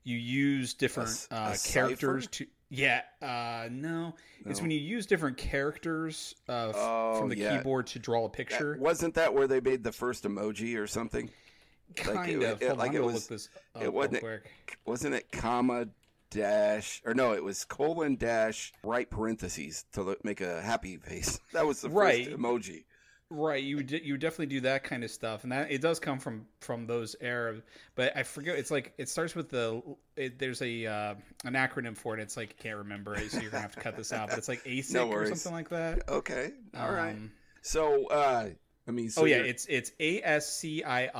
[0.04, 4.14] you use different a uh, characters to yeah uh no.
[4.46, 7.56] it's when you use different characters uh, Oh, from the yeah.
[7.58, 10.86] keyboard to draw a That- picture wasn't that where they made the first emoji or
[10.86, 11.30] something?
[11.96, 14.20] kind like it- of it- on, like I'm it was- look this up it wasn't-
[14.20, 14.50] quick.
[14.86, 15.88] Wasn't it comma
[16.30, 17.32] dash or no?
[17.32, 21.38] It was colon dash right parentheses to make a happy face.
[21.52, 22.26] That was the Right.
[22.26, 22.84] first emoji.
[23.30, 25.98] Right, you would you would definitely do that kind of stuff, and that it does
[25.98, 27.56] come from from those era.
[27.94, 28.58] But I forget.
[28.58, 29.82] It's like it starts with the.
[30.14, 32.20] It, there's a uh, an acronym for it.
[32.20, 34.28] It's like I can't remember it, so you're gonna have to cut this out.
[34.28, 36.08] But it's like ASIC No or something like that.
[36.08, 37.12] Okay, all right.
[37.14, 37.32] Um,
[37.62, 38.50] So, uh,
[38.86, 41.10] I mean, so oh yeah, you're- it's it's ASCII,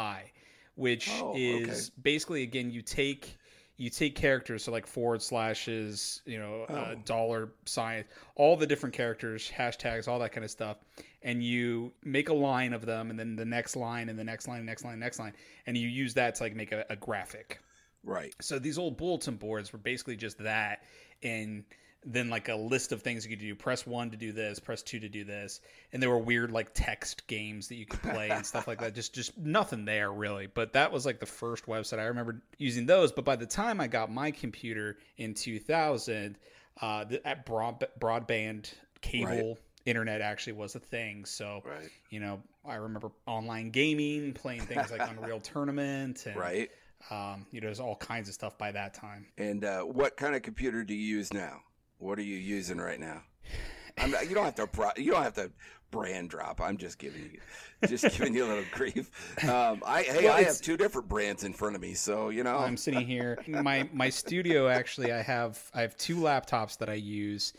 [0.75, 1.43] which Oh, okay.
[1.63, 3.37] is basically again you take
[3.77, 7.01] you take characters so like forward slashes, you know, uh, Oh.
[7.05, 8.05] dollar sign,
[8.37, 10.77] all the different characters, hashtags, all that kind of stuff,
[11.23, 14.47] and you make a line of them, and then the next line, and the next
[14.47, 15.33] line, next line, next line,
[15.67, 17.59] and you use that to like make a, a graphic.
[18.05, 18.33] right.
[18.41, 20.83] So these old bulletin boards were basically just that,
[21.23, 21.65] and
[22.07, 23.55] then like a list of things you could do.
[23.55, 25.61] Press one to do this, press two to do this,
[25.93, 28.95] and there were weird like text games that you could play and stuff like that.
[28.95, 30.47] Just just nothing there really.
[30.47, 33.11] But that was like the first website I remember using those.
[33.13, 36.37] But by the time I got my computer in 2000,
[36.81, 37.05] uh,
[37.47, 39.59] broad, broadband cable.
[39.87, 41.91] Internet actually was a thing, so Right.
[42.09, 46.71] you know I remember online gaming, playing things like Unreal Tournament, and Right.
[47.11, 49.27] um, you know, there's all kinds of stuff by that time.
[49.37, 51.61] And uh, what kind of computer do you use now?
[51.99, 53.23] What are you using right now?
[53.99, 54.67] Not, you don't have to.
[54.67, 55.51] Pro, you don't have to
[55.91, 56.61] brand drop.
[56.61, 59.11] I'm just giving you, just giving you a little grief.
[59.49, 62.43] Um, I hey, Well, I have two different brands in front of me, so you
[62.43, 62.59] know.
[62.59, 63.39] I'm sitting here.
[63.47, 67.53] My my studio actually, I have I have two laptops that I use.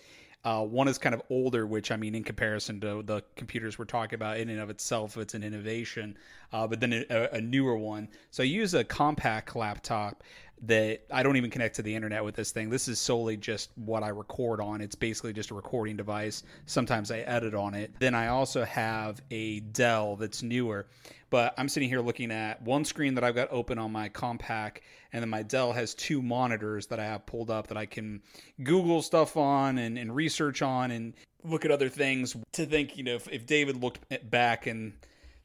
[0.44, 3.86] Uh, one is kind of older, which I mean, in comparison to the computers we're
[3.86, 6.16] talking about, in and of itself, it's an innovation.
[6.54, 8.08] Uh, but then a, a newer one.
[8.30, 10.24] So I use a Compaq laptop
[10.64, 12.70] that I don't even connect to the internet with this thing.
[12.70, 14.82] This is solely just what I record on.
[14.82, 16.44] It's basically just a recording device.
[16.66, 17.94] Sometimes I edit on it.
[18.00, 20.88] Then I also have a Dell that's newer.
[21.30, 24.78] But I'm sitting here looking at one screen that I've got open on my Compaq,
[25.12, 28.22] and then my Dell has two monitors that I have pulled up that I can
[28.64, 31.14] Google stuff on and, and research on and
[31.44, 34.94] look at other things to think, you know, if, if David looked back and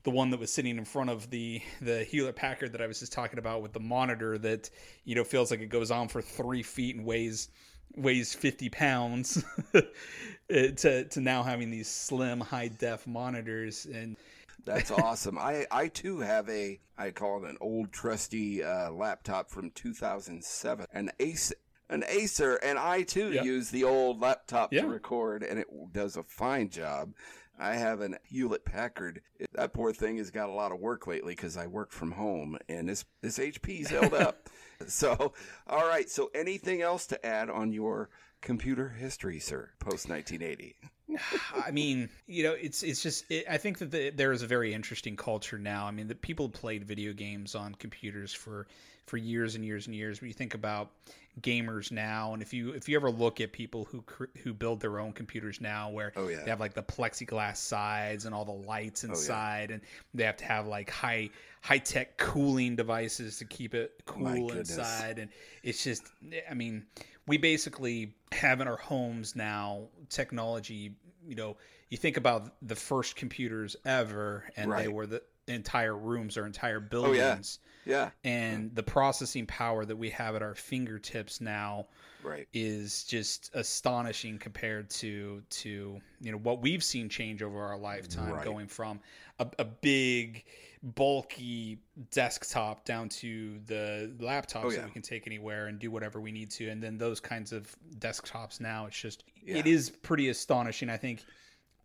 [0.03, 3.01] the one that was sitting in front of the the Hewlett Packard that I was
[3.01, 4.71] just talking about with the monitor that
[5.05, 7.49] you know feels like it goes on for three feet and weighs
[7.97, 9.45] weighs 50 pounds
[10.49, 14.17] to to now having these slim high def monitors and
[14.65, 15.39] That's awesome.
[15.39, 20.87] I I too have a I call it an old trusty uh, laptop from 2007,
[20.93, 21.53] an Ace.
[21.89, 23.43] An Acer, and I too Yeah.
[23.43, 24.83] use the old laptop Yeah.
[24.83, 27.13] to record, and it does a fine job.
[27.61, 29.21] I have an Hewlett Packard.
[29.53, 32.57] That poor thing has got a lot of work lately because I work from home,
[32.69, 34.49] and this this HP's held up.
[34.87, 35.35] So,
[35.67, 36.09] all right.
[36.09, 38.09] So, anything else to add on your
[38.41, 39.69] computer history, sir?
[39.79, 40.75] Post 1980.
[41.67, 44.47] I mean, you know, it's it's just it, I think that the, there is a
[44.47, 45.85] very interesting culture now.
[45.85, 48.67] I mean, the people played video games on computers for
[49.05, 50.23] for years and years and years.
[50.23, 50.93] When you think about
[51.41, 54.81] gamers now, and if you if you ever look at people who cr- who build
[54.81, 56.43] their own computers now, where Oh, yeah.
[56.45, 59.13] they have like the plexiglass sides and all the lights Oh, yeah.
[59.15, 59.81] inside, and
[60.13, 61.31] they have to have like high
[61.63, 65.31] high tech cooling devices to keep it cool inside, and
[65.63, 66.05] it's just,
[66.51, 66.87] I mean,
[67.27, 70.95] we basically have in our homes now technology.
[71.27, 71.57] You know,
[71.91, 76.81] you think about the first computers ever, and they were the entire rooms or entire
[76.93, 77.39] Oh, yeah.
[77.87, 78.11] Yeah.
[78.25, 81.87] And the processing power that we have at our fingertips now
[82.23, 82.47] Right.
[82.53, 88.35] is just astonishing compared to to you know what we've seen change over our lifetime
[88.35, 88.45] Right.
[88.45, 89.01] going from
[89.39, 90.45] a, a big
[90.83, 91.79] bulky
[92.11, 96.33] desktop down to the laptops Oh, that we can take anywhere and do whatever we
[96.33, 99.57] need to and then those kinds of desktops now it's just Yeah.
[99.59, 101.25] it is pretty astonishing i think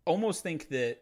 [0.04, 0.98] almost think that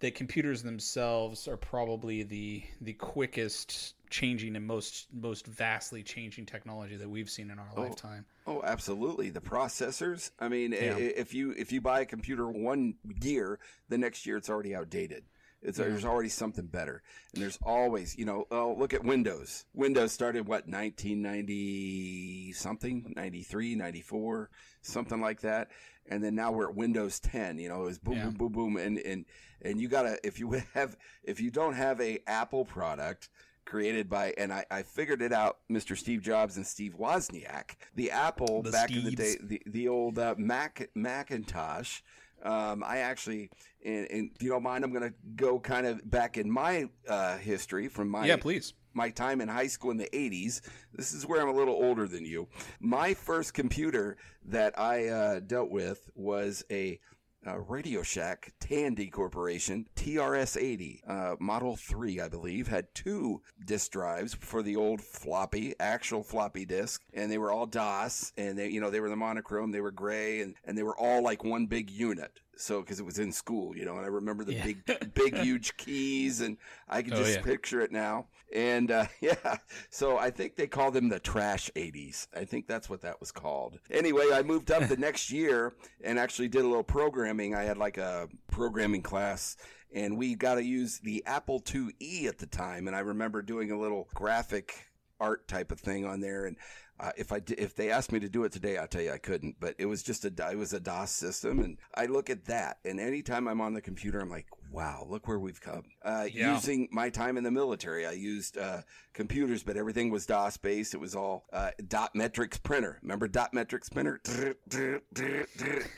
[0.00, 6.96] that computers themselves are probably the the quickest changing and most most vastly changing technology
[6.96, 8.26] that we've seen in our oh, lifetime.
[8.46, 9.30] Oh, absolutely.
[9.30, 10.30] The processors.
[10.38, 10.96] I mean, Yeah.
[10.98, 15.24] if you if you buy a computer one year, the next year it's already outdated.
[15.62, 17.02] It's there's already something better,
[17.34, 18.46] and there's always you know.
[18.50, 19.66] Oh, look at Windows.
[19.74, 24.50] Windows started what 1990 something, 93, 94,
[24.82, 25.70] something like that,
[26.08, 27.58] and then now we're at Windows 10.
[27.58, 28.24] You know, it was boom, Yeah.
[28.26, 29.26] boom, boom, boom, and and
[29.60, 33.28] and you gotta if you have if you don't have a Apple product
[33.70, 38.10] created by and I, I figured it out mr steve jobs and steve wozniak the
[38.10, 42.00] apple The back in the day the, the old uh, mac macintosh
[42.42, 43.48] um, i actually
[43.84, 46.88] and, and if you don't mind i'm going to go kind of back in my
[47.08, 48.74] uh, history from my yeah, please.
[48.92, 50.62] my time in high school in the 80s.
[50.92, 52.48] This is where I'm a little older than you.
[52.80, 56.98] My first computer that I uh, dealt with was a,
[57.46, 63.92] uh Radio Shack Tandy Corporation TRS 80 uh, Model 3, I believe, had two disk
[63.92, 68.68] drives for the old floppy, actual floppy disk, and they were all DOS, and they,
[68.68, 71.42] you know, they were the monochrome, they were gray, and, and they were all like
[71.42, 72.40] one big unit.
[72.56, 74.64] So because it was in school, you know, and I remember the Yeah.
[74.64, 77.42] big, big, huge keys, and I can Oh, just yeah.
[77.42, 78.26] picture it now.
[78.54, 79.56] And uh, yeah,
[79.90, 82.26] so I think they called them the trash 80s.
[82.34, 83.78] I think that's what that was called.
[83.90, 87.54] Anyway, I moved up the next year and actually did a little programming.
[87.54, 89.56] I had like a programming class
[89.92, 92.86] and we got to use the Apple IIe at the time.
[92.86, 94.74] And I remember doing a little graphic
[95.20, 96.46] art type of thing on there.
[96.46, 96.56] And
[97.00, 99.18] uh, if I if they asked me to do it today, I'll tell you I
[99.18, 99.56] couldn't.
[99.58, 102.78] But it was just a it was a DOS system, and I look at that,
[102.84, 105.84] and anytime I'm on the computer, I'm like, wow, look where we've come.
[106.04, 106.54] Uh, Yeah.
[106.54, 108.82] Using my time in the military, I used uh,
[109.14, 110.94] computers, but everything was DOS based.
[110.94, 112.98] It was all uh, dot matrix printer.
[113.02, 114.20] Remember dot matrix printer?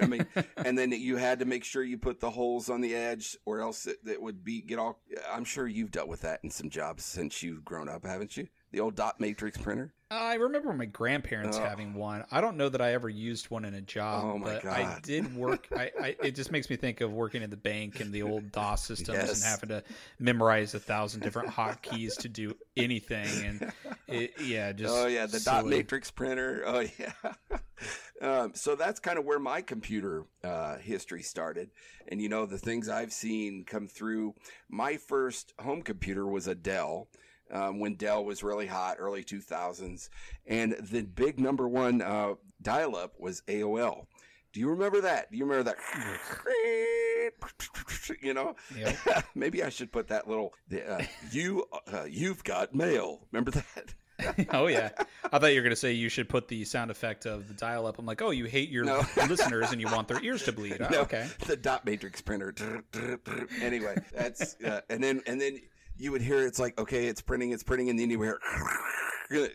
[0.01, 2.95] I mean, and then you had to make sure you put the holes on the
[2.95, 5.01] edge, or else it, it would be get all.
[5.31, 8.49] I'm sure you've dealt with that in some jobs since you've grown up, haven't you?
[8.71, 9.93] The old dot matrix printer.
[10.15, 11.63] I remember my grandparents Oh.
[11.63, 12.25] having one.
[12.31, 14.99] I don't know that I ever used one in a job, Oh, my but I
[15.03, 15.69] did work.
[15.75, 18.53] I, I it just makes me think of working in the bank and the old
[18.53, 19.35] DOS systems Yes.
[19.35, 19.83] and having to
[20.19, 23.27] memorize a thousand different hotkeys to do anything.
[23.47, 23.73] And
[24.09, 26.63] it, yeah, just oh yeah, the dot matrix printer.
[26.67, 27.13] Oh yeah.
[28.21, 31.71] um, so that's kind of where my computer uh, history started,
[32.09, 34.35] and you know the things I've seen come through.
[34.69, 37.09] My first home computer was a Dell.
[37.53, 40.09] Um, when Dell was really hot, early 2000s,
[40.47, 44.07] and the big number one uh, dial-up was AOL.
[44.53, 45.31] Do you remember that?
[45.31, 45.77] Do you remember that?
[48.21, 48.97] You know, Yep.
[49.35, 50.53] maybe I should put that little
[50.89, 53.21] uh, you uh, you've got mail.
[53.31, 54.47] Remember that?
[54.53, 54.91] oh yeah,
[55.33, 57.99] I thought you were gonna say you should put the sound effect of the dial-up.
[57.99, 59.03] I'm like, oh, you hate your No.
[59.29, 60.77] listeners and you want their ears to bleed.
[60.81, 61.29] Oh, No, okay.
[61.47, 62.55] the dot matrix printer.
[63.61, 65.61] anyway, that's uh, and then and then
[66.03, 68.41] you would hear it's like okay, it's printing, it's printing, and then you would hear.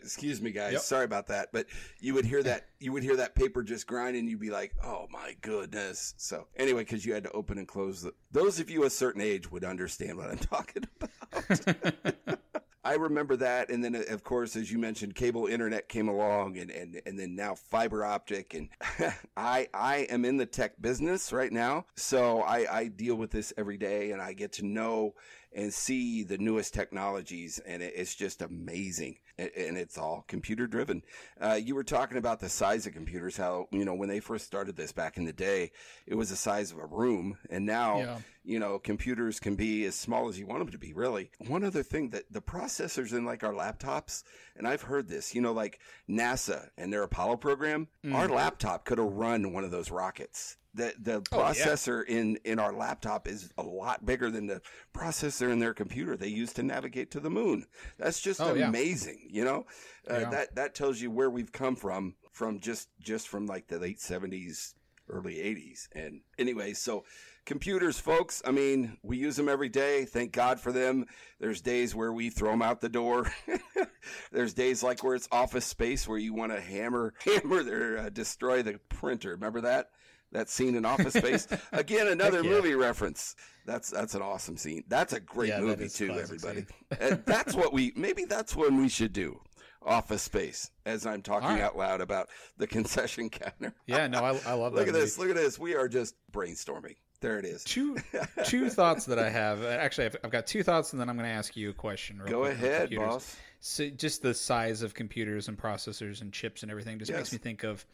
[0.02, 0.72] Excuse me, guys.
[0.72, 0.80] Yep.
[0.82, 1.66] Sorry about that, but
[2.00, 4.74] you would hear that you would hear that paper just grind, and you'd be like,
[4.82, 8.12] "Oh my goodness!" So anyway, because you had to open and close the.
[8.32, 12.38] Those of you a certain age would understand what I'm talking about.
[12.88, 16.70] I remember that, and then of course, as you mentioned, cable internet came along, and
[16.70, 18.70] and and then now fiber optic, and
[19.36, 23.52] I I am in the tech business right now, so I I deal with this
[23.58, 25.14] every day, and I get to know
[25.52, 31.02] and see the newest technologies, and it's just amazing, and it's all computer driven.
[31.40, 34.46] Uh, you were talking about the size of computers, how you know when they first
[34.46, 35.70] started this back in the day,
[36.06, 38.18] it was the size of a room, and now Yeah.
[38.44, 41.30] you know, computers can be as small as you want them to be, really.
[41.46, 44.22] One other thing that the processors in like our laptops,
[44.56, 48.98] and I've heard this, you know, like NASA and their Apollo program, our laptop could
[48.98, 50.56] have run one of those rockets.
[50.78, 51.52] The the Oh, yeah.
[51.52, 54.62] processor in in our laptop is a lot bigger than the
[54.94, 57.66] processor in their computer they use to navigate to the moon.
[57.98, 58.68] That's just Oh, yeah.
[58.68, 59.66] amazing, you know.
[60.10, 60.30] Uh, Yeah.
[60.30, 64.00] That that tells you where we've come from from just just from like the late
[64.00, 64.74] seventies,
[65.08, 65.88] early eighties.
[65.92, 67.04] And anyway, so
[67.44, 68.42] computers, folks.
[68.44, 70.04] I mean, we use them every day.
[70.04, 71.06] Thank God for them.
[71.40, 73.30] There's days where we throw them out the door.
[74.32, 78.08] There's days like where it's office space where you want to hammer, hammer, or uh,
[78.10, 79.30] destroy the printer.
[79.30, 79.90] Remember that?
[80.32, 81.48] That scene in Office Space.
[81.72, 82.50] Again, another yeah.
[82.50, 83.34] movie reference.
[83.64, 84.84] That's that's an awesome scene.
[84.88, 86.66] That's a great Yeah, movie too, everybody.
[87.00, 89.40] and that's what we maybe that's what we should do.
[89.82, 91.60] Office Space, as I'm talking right.
[91.62, 93.72] out loud about the concession counter.
[93.86, 94.80] Yeah, no, I, I love that.
[94.80, 95.00] Look at movie.
[95.00, 95.18] this.
[95.18, 95.58] Look at this.
[95.58, 96.96] We are just brainstorming.
[97.20, 97.64] There it is.
[97.64, 97.96] two
[98.44, 99.64] two thoughts that I have.
[99.64, 102.20] Actually, I've, I've got two thoughts, and then I'm going to ask you a question.
[102.26, 103.36] Go ahead, boss.
[103.60, 107.38] So just the size of computers and processors and chips and everything just makes me
[107.38, 107.84] think of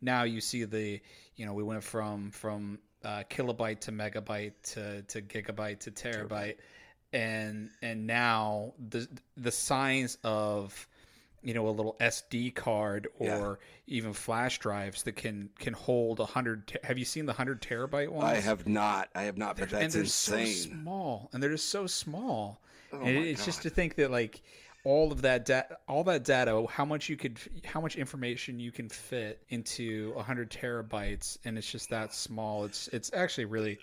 [0.00, 1.00] now you see the
[1.36, 6.56] you know we went from from uh, kilobyte to megabyte to, to gigabyte to terabyte
[7.12, 9.06] and and now the
[9.36, 10.88] the size of
[11.42, 16.24] you know a little SD card or even flash drives that can can hold a
[16.24, 16.78] hundred.
[16.84, 18.24] Have you seen the hundred terabyte ones?
[18.24, 19.08] I have not.
[19.14, 20.46] I have not, but and that's they're insane.
[20.46, 22.60] so small, and they're just so small.
[22.92, 24.42] Oh and it's just to think that like
[24.84, 28.72] all of that data, all that data, how much you could, how much information you
[28.72, 32.64] can fit into hundred terabytes, and it's just that small.
[32.64, 33.78] It's it's actually really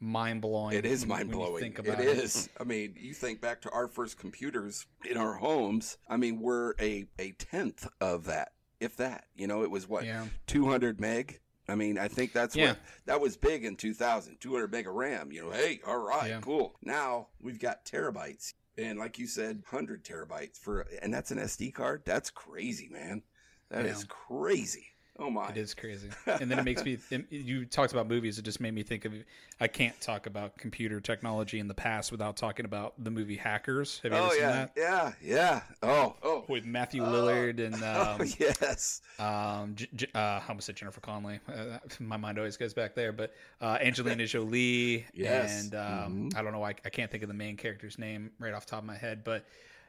[0.00, 0.76] mind blowing.
[0.76, 1.62] It is mind blowing.
[1.62, 2.48] Think about It about is.
[2.58, 5.98] I mean, you think back to our first computers in our homes.
[6.08, 9.26] I mean, we're a, a tenth of that, if that.
[9.36, 10.26] You know, it was what, Yeah.
[10.46, 11.40] 200 meg?
[11.68, 12.68] I mean, I think that's Yeah.
[12.70, 14.38] what that was big in 2000.
[14.40, 15.30] 200 meg of RAM.
[15.32, 16.40] You know, hey, all right, Yeah.
[16.40, 16.74] cool.
[16.82, 18.54] Now we've got terabytes.
[18.78, 22.02] And like you said, 100 terabytes for, and that's an SD card?
[22.04, 23.22] That's crazy, man.
[23.70, 24.04] That is Yeah.
[24.04, 24.89] crazy.
[25.20, 25.50] Oh my!
[25.50, 26.98] It is crazy, and then it makes me.
[27.10, 28.38] It, you talked about movies.
[28.38, 29.12] It just made me think of.
[29.60, 34.00] I can't talk about computer technology in the past without talking about the movie Hackers.
[34.02, 34.72] Have you oh ever seen yeah, that?
[34.76, 35.60] yeah, yeah.
[35.82, 39.02] Oh, oh, With Matthew Lillard and oh, um, yes.
[39.18, 41.40] um, J- J- uh, I almost said Jennifer Connelly.
[41.46, 45.64] Uh, my mind always goes back there, but uh, Angelina Jolie Yes.
[45.64, 46.36] and um, Mhm.
[46.36, 46.64] I don't know.
[46.64, 48.96] I, I can't think of the main character's name right off the top of my
[48.96, 49.44] head, but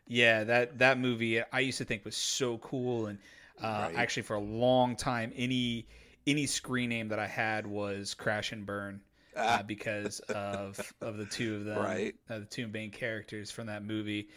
[0.07, 3.19] yeah, that that movie I used to think was so cool, and
[3.61, 3.95] uh, Right.
[3.95, 5.87] actually for a long time, any
[6.27, 9.01] any screen name that I had was Crash and Burn.
[9.35, 9.63] Uh, Ah.
[9.65, 12.15] because of of the two of them, Right.
[12.29, 14.27] uh, the two main characters from that movie,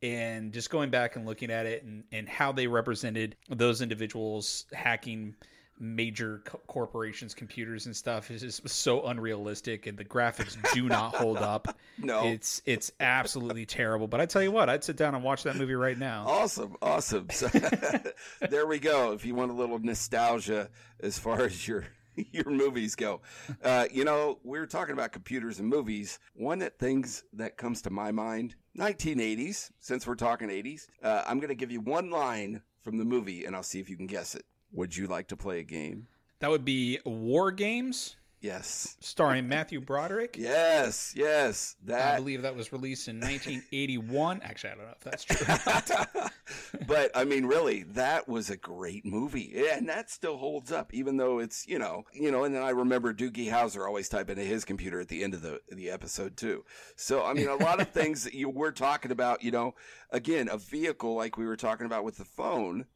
[0.00, 4.66] and just going back and looking at it and, and how they represented those individuals
[4.72, 5.34] hacking
[5.78, 11.14] major co- corporations computers and stuff is just so unrealistic and the graphics do not
[11.14, 12.26] hold up No.
[12.28, 15.56] it's it's absolutely terrible but i tell you what i'd sit down and watch that
[15.56, 17.28] movie right now Awesome, awesome.
[17.30, 17.48] So,
[18.50, 19.12] there we go.
[19.12, 20.70] If you want a little nostalgia
[21.00, 21.84] as far as your
[22.16, 23.20] your movies go,
[23.64, 26.18] uh, you know, we are talking about computers and movies.
[26.34, 29.70] One that things that comes to my mind, 1980s.
[29.80, 33.44] Since we're talking 80s, uh, I'm going to give you one line from the movie,
[33.44, 34.44] and I'll see if you can guess it.
[34.74, 36.08] Would you like to play a game?
[36.40, 38.98] that would be war games Yes.
[39.00, 41.14] starring matthew broderick Yes.
[41.16, 41.76] Yes.
[41.90, 46.24] i believe that was released in 1981 actually i don't know if that's true
[46.86, 51.16] but I mean, really, that was a great movie, and that still holds up, even
[51.16, 52.44] though it's you know, you know.
[52.44, 55.40] And then I remember Doogie Howser always typing into his computer at the end of
[55.42, 56.64] the the episode too.
[56.96, 59.74] So I mean, a lot of things that you were talking about, you know,
[60.10, 62.86] again, a vehicle like we were talking about with the phone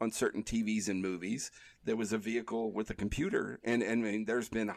[0.00, 1.50] on certain TVs and movies.
[1.84, 4.72] There was a vehicle with a computer, and and I mean, there's been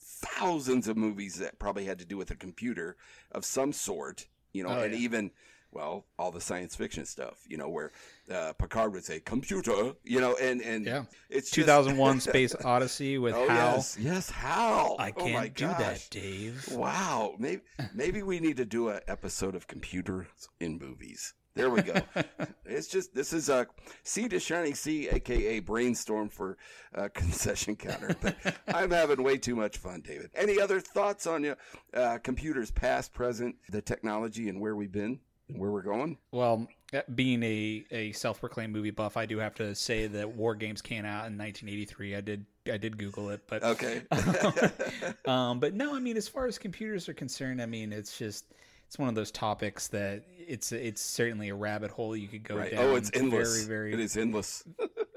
[0.00, 2.96] thousands of movies that probably had to do with a computer
[3.32, 4.98] of some sort, you know, Oh, and yeah.
[5.00, 5.30] even
[5.72, 7.92] well, all the science fiction stuff, you know, where
[8.32, 11.04] uh, Picard would say computer, you know, and and Yeah.
[11.28, 14.96] it's just- 2001 space odyssey with oh hal yes, yes, Hal.
[14.98, 17.62] i oh can't do that dave Wow, maybe
[17.94, 20.26] maybe we need to do an episode of computers
[20.60, 21.34] in movies.
[21.56, 21.94] There we go.
[22.66, 23.66] it's just this is a
[24.02, 26.58] sea to shining sea, aka brainstorm for
[26.94, 28.14] uh, concession counter.
[28.20, 28.36] But
[28.68, 30.30] I'm having way too much fun, David.
[30.34, 31.56] Any other thoughts on you?
[31.94, 36.18] Uh, computers, past, present, the technology, and where we've been and where we're going.
[36.30, 40.54] Well, uh, being a, a self-proclaimed movie buff, I do have to say that War
[40.54, 42.16] Games came out in 1983.
[42.16, 44.02] I did I did Google it, but Okay.
[45.24, 48.52] um, but no, I mean, as far as computers are concerned, I mean, it's just
[48.86, 52.56] it's one of those topics that it's it's certainly a rabbit hole you could go
[52.56, 52.70] right.
[52.70, 52.84] down.
[52.84, 53.64] Oh, it's endless.
[53.64, 54.64] Very, very, It is endless.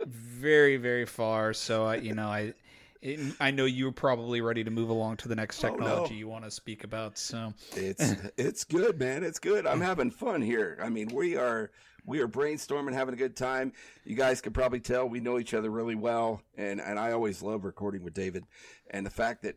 [0.05, 1.53] very, very far.
[1.53, 2.53] So I, you know, I.
[3.01, 5.73] It, I know you're probably ready to move along to the next Oh, no.
[5.77, 7.17] technology you want to speak about.
[7.17, 9.23] So, It's it's good, man.
[9.23, 9.65] It's good.
[9.65, 10.77] I'm having fun here.
[10.83, 11.71] I mean, we are
[12.05, 13.71] we are brainstorming, having a good time.
[14.03, 17.41] You guys can probably tell we know each other really well, and and I always
[17.41, 18.43] love recording with David,
[18.91, 19.55] and the fact that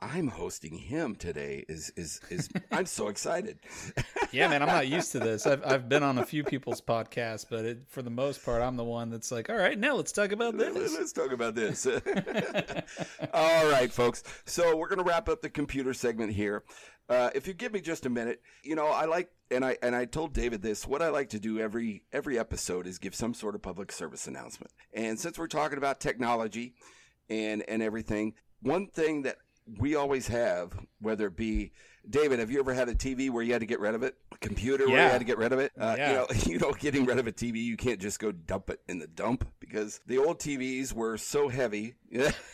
[0.00, 3.58] I'm hosting him today is is is I'm so excited.
[4.32, 5.46] yeah, man, I'm not used to this.
[5.46, 8.76] I've I've been on a few people's podcasts, but it, for the most part, I'm
[8.76, 10.94] the one that's like, all right, now let's talk about this.
[10.98, 11.86] Let's talk about this.
[13.32, 14.24] All right, folks.
[14.46, 16.64] So we're going to wrap up the computer segment here.
[17.08, 19.94] Uh, if you give me just a minute, you know, I like, and I and
[19.94, 20.86] I told David this.
[20.86, 24.26] What I like to do every every episode is give some sort of public service
[24.26, 24.72] announcement.
[24.92, 26.74] And since we're talking about technology
[27.28, 29.36] and and everything, one thing that
[29.78, 31.72] we always have, whether it be
[32.08, 34.14] David, have you ever had a TV where you had to get rid of it?
[34.30, 35.72] A computer where you had to get rid of it?
[35.80, 36.10] Uh, Yeah.
[36.10, 38.80] You know, you know, getting rid of a TV, you can't just go dump it
[38.88, 41.94] in the dump because the old TVs were so heavy.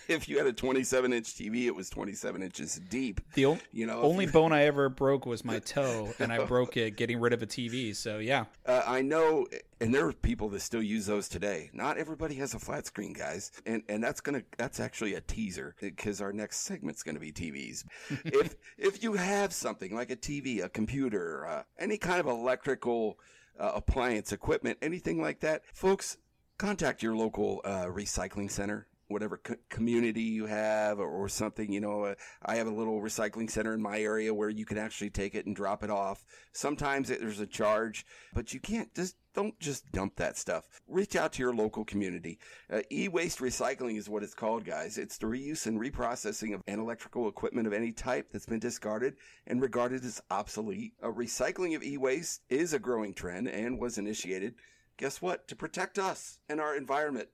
[0.06, 3.20] if you had a 27 inch TV, it was 27 inches deep.
[3.34, 6.44] The o- You know, only you- bone I ever broke was my toe, and I
[6.44, 7.96] broke it getting rid of a TV.
[7.96, 9.48] So yeah, Uh, I know,
[9.80, 11.70] and there are people that still use those today.
[11.72, 15.74] Not everybody has a flat screen, guys, and and that's gonna that's actually a teaser
[15.80, 17.84] because our next segment's gonna be TVs.
[18.24, 23.18] if if you have something like a TV, a computer, uh, any kind of electrical
[23.58, 26.18] uh, appliance, equipment, anything like that, folks,
[26.58, 28.86] contact your local uh, recycling center.
[29.10, 33.00] Whatever co- community you have, or, or something, you know, uh, I have a little
[33.00, 36.24] recycling center in my area where you can actually take it and drop it off.
[36.52, 40.68] Sometimes it, there's a charge, but you can't just don't just dump that stuff.
[40.88, 42.38] Reach out to your local community.
[42.72, 44.98] Uh, e-waste recycling is what it's called, guys.
[44.98, 49.14] It's the reuse and reprocessing of an electrical equipment of any type that's been discarded
[49.46, 50.94] and regarded as obsolete.
[51.02, 54.54] Uh, recycling of e-waste is a growing trend and was initiated.
[54.96, 55.48] Guess what?
[55.48, 57.28] To protect us and our environment.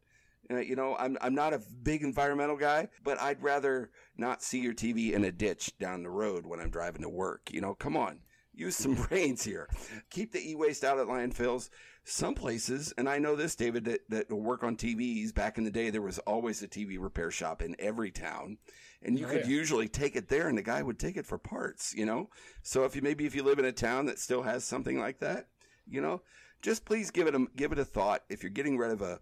[0.50, 4.60] Uh, you know, I'm I'm not a big environmental guy, but I'd rather not see
[4.60, 7.50] your TV in a ditch down the road when I'm driving to work.
[7.52, 8.20] You know, come on
[8.56, 9.68] use some brains here.
[10.10, 11.68] Keep the e-waste out at landfills.
[12.04, 15.34] Some places, and I know this, David, that, that work on TVs.
[15.34, 18.58] Back in the day, there was always a TV repair shop in every town,
[19.02, 19.50] and you Oh, could yeah.
[19.50, 21.92] usually take it there, and the guy would take it for parts.
[21.94, 22.30] You know,
[22.62, 25.18] so if you maybe if you live in a town that still has something like
[25.18, 25.48] that,
[25.84, 26.22] you know,
[26.62, 28.22] just please give it a give it a thought.
[28.28, 29.18] If you're getting rid of a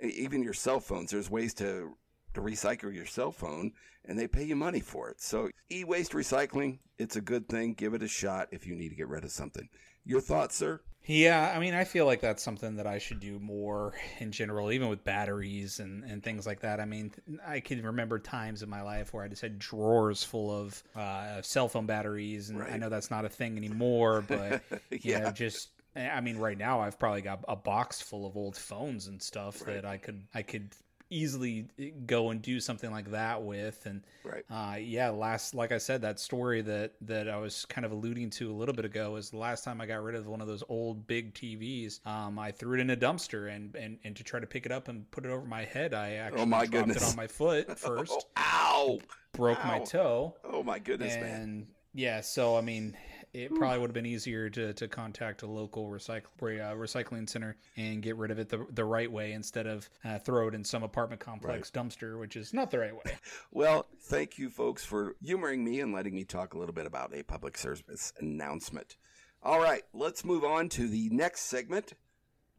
[0.00, 1.96] even your cell phones, there's ways to
[2.34, 3.72] to recycle your cell phone
[4.04, 5.20] and they pay you money for it.
[5.20, 7.74] So e-waste recycling, it's a good thing.
[7.74, 9.68] Give it a shot if you need to get rid of something.
[10.04, 10.80] Your thoughts, sir?
[11.06, 14.70] Yeah, I mean, I feel like that's something that I should do more in general,
[14.70, 16.80] even with batteries and, and things like that.
[16.80, 17.12] I mean,
[17.46, 21.40] I can remember times in my life where I just had drawers full of uh,
[21.40, 24.60] cell phone batteries, and I know that's not a thing anymore, but
[25.00, 25.18] you Yeah.
[25.18, 29.06] know, just I mean, right now I've probably got a box full of old phones
[29.06, 29.74] and stuff Right.
[29.74, 30.74] that I could I could
[31.10, 31.66] easily
[32.06, 34.44] go and do something like that with and Right.
[34.50, 38.28] uh, yeah last like i said that story that that i was kind of alluding
[38.28, 40.46] to a little bit ago is the last time i got rid of one of
[40.46, 44.22] those old big tvs um, i threw it in a dumpster and, and and to
[44.22, 46.66] try to pick it up and put it over my head i actually Oh, my
[46.66, 46.96] dropped goodness.
[47.02, 48.98] it on my foot first Oh, ow!
[49.32, 51.66] broke my toe Oh my goodness, and man.
[51.94, 52.94] yeah so i mean
[53.32, 57.56] it probably would have been easier to, to contact a local recycle uh, recycling center
[57.76, 60.64] and get rid of it the, the right way instead of uh, throw it in
[60.64, 63.12] some apartment complex dumpster which is not the right way
[63.50, 67.14] Well, thank you folks for humoring me and letting me talk a little bit about
[67.14, 68.96] a public service announcement.
[69.42, 71.92] All right, let's move on to the next segment.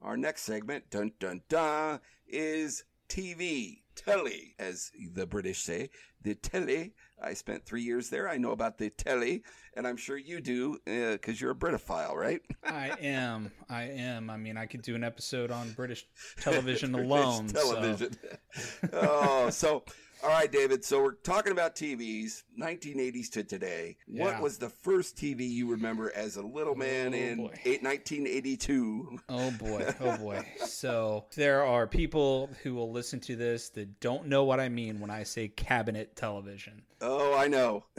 [0.02, 5.90] Our next segment, dun dun dun, is TV, telly, as the British say.
[6.22, 6.94] The telly.
[7.22, 8.30] I spent three years there.
[8.30, 9.44] I know about the telly,
[9.76, 12.42] and I'm sure you do uh, because you're a Britophile, right?
[12.64, 13.52] I am.
[13.70, 14.30] I am.
[14.30, 16.06] I mean, I could do an episode on British
[16.40, 17.50] television British alone.
[17.50, 18.16] so- television.
[18.94, 19.84] oh, so
[20.24, 20.84] all right, David.
[20.84, 23.98] So we're talking about TVs, 1980s to today.
[24.08, 27.54] What was the first TV you remember as a little man Oh, in boy.
[27.66, 29.20] eight, 1982?
[29.30, 30.46] Oh boy, oh boy.
[30.66, 35.00] So there are people who will listen to this that don't know what I mean
[35.00, 36.82] when I say cabinet television.
[37.02, 37.86] Oh, I know.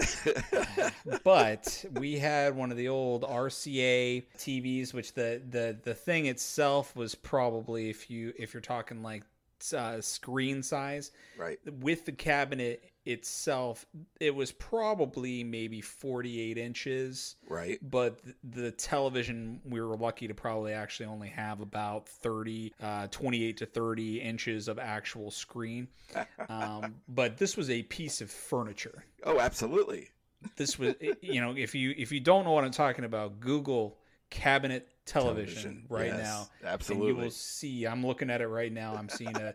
[1.24, 6.94] But we had one of the old RCA TVs, which the the the thing itself
[6.94, 9.24] was probably if you if you're talking like
[9.72, 11.58] uh, screen size right.
[11.80, 13.86] with the cabinet itself,
[14.20, 17.36] it was probably maybe 48 inches.
[17.48, 17.78] Right.
[17.82, 23.56] but the television we were lucky to probably actually only have about 30 uh, 28
[23.58, 25.88] to 30 inches of actual screen
[26.48, 30.10] um, but this was a piece of furniture Oh, absolutely.
[30.56, 33.98] this was you know if you if you don't know what i'm talking about google
[34.30, 37.08] cabinet television, right Yes, now and Absolutely.
[37.08, 39.54] you will see i'm looking at it right now i'm seeing a.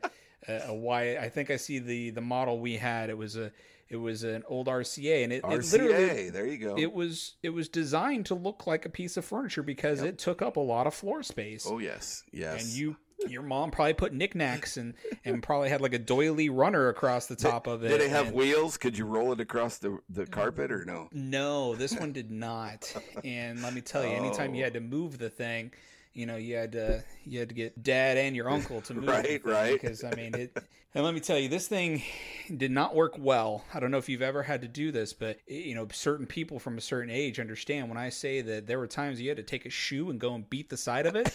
[0.74, 3.52] Why I think i see the the model we had it was a
[3.90, 6.78] it was an old rca and it, it literally There you go.
[6.78, 10.42] it was it was designed to look like a piece of furniture because it took
[10.44, 11.66] up a lot of floor space.
[11.70, 12.24] oh, yes.
[12.32, 12.62] Yes.
[12.64, 12.96] And you
[13.28, 14.94] your mom probably put knickknacks and
[15.24, 17.90] and probably had like a doily runner across the top of it.
[17.90, 18.78] Did it have and- wheels?
[18.78, 21.10] Could you roll it across the, the carpet or no?
[21.12, 22.94] no, this one did not.
[23.24, 24.66] And let me tell you, anytime you Oh.
[24.66, 25.72] had to move the thing,
[26.14, 29.08] you know, you had to you had to get dad and your uncle to move
[29.08, 29.74] Right, right.
[29.80, 30.58] Because I mean, it.
[30.94, 32.02] And let me tell you, this thing
[32.56, 33.66] did not work well.
[33.74, 36.58] I don't know if you've ever had to do this, but you know, certain people
[36.58, 39.44] from a certain age understand when I say that there were times you had to
[39.44, 41.34] take a shoe and go and beat the side of it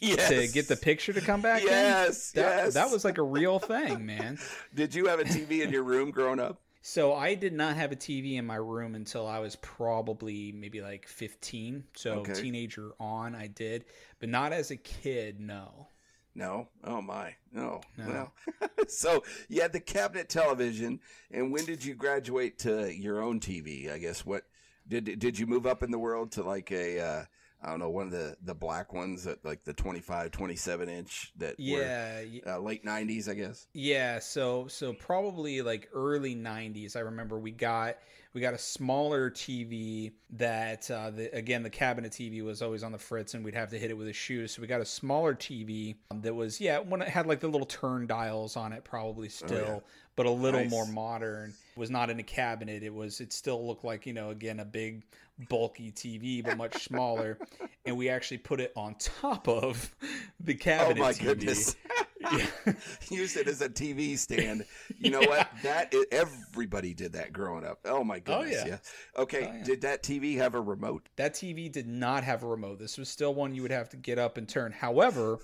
[0.00, 0.28] Yes.
[0.28, 1.62] to get the picture to come back.
[1.62, 1.68] in.
[1.68, 2.74] Yes, that, yes.
[2.74, 4.38] that was like a real thing, man.
[4.74, 6.60] Did you have a TV in your room growing up?
[6.82, 10.80] So I did not have a TV in my room until I was probably maybe
[10.80, 11.84] like 15.
[11.94, 12.32] So Okay.
[12.32, 13.84] teenager on, I did,
[14.18, 15.40] but not as a kid.
[15.40, 15.88] No.
[16.34, 16.68] No.
[16.82, 17.34] Oh my.
[17.52, 17.82] No.
[17.98, 18.06] No.
[18.08, 18.32] Well,
[18.88, 23.92] so you had the cabinet television, and when did you graduate to your own TV?
[23.92, 24.44] I guess what
[24.88, 27.24] did did you move up in the world to like a uh,
[27.62, 31.32] I don't know one of the the black ones that like the 25, 27 inch
[31.36, 32.22] that Yeah.
[32.46, 33.66] were uh, late nineties, I guess.
[33.74, 36.96] Yeah, so so probably like early '90s.
[36.96, 37.96] I remember we got
[38.32, 42.92] we got a smaller TV that uh, the again the cabinet TV was always on
[42.92, 44.46] the fritz, and we'd have to hit it with a shoe.
[44.46, 47.66] So we got a smaller TV that was yeah when it had like the little
[47.66, 49.82] turn dials on it, probably still,
[50.16, 50.70] but a little Nice.
[50.70, 51.50] more modern.
[51.76, 52.82] It was not in a cabinet.
[52.82, 55.04] It was it still looked like you know again a big
[55.48, 57.38] bulky TV, but much smaller.
[57.86, 59.94] and we actually put it on top of
[60.40, 61.24] the cabinet Oh cabinet my TV.
[61.24, 61.76] goodness.
[62.32, 62.74] Yeah.
[63.10, 64.66] Use it as a TV stand.
[64.98, 65.48] You know what?
[65.62, 67.78] That is, everybody did that growing up.
[67.86, 68.62] Oh my oh, goodness.
[68.62, 68.76] Oh, yeah.
[69.16, 69.48] Okay.
[69.50, 69.64] Oh, yeah.
[69.64, 71.08] Did that TV have a remote?
[71.16, 72.78] That TV did not have a remote.
[72.78, 74.70] This was still one you would have to get up and turn.
[74.70, 75.38] However,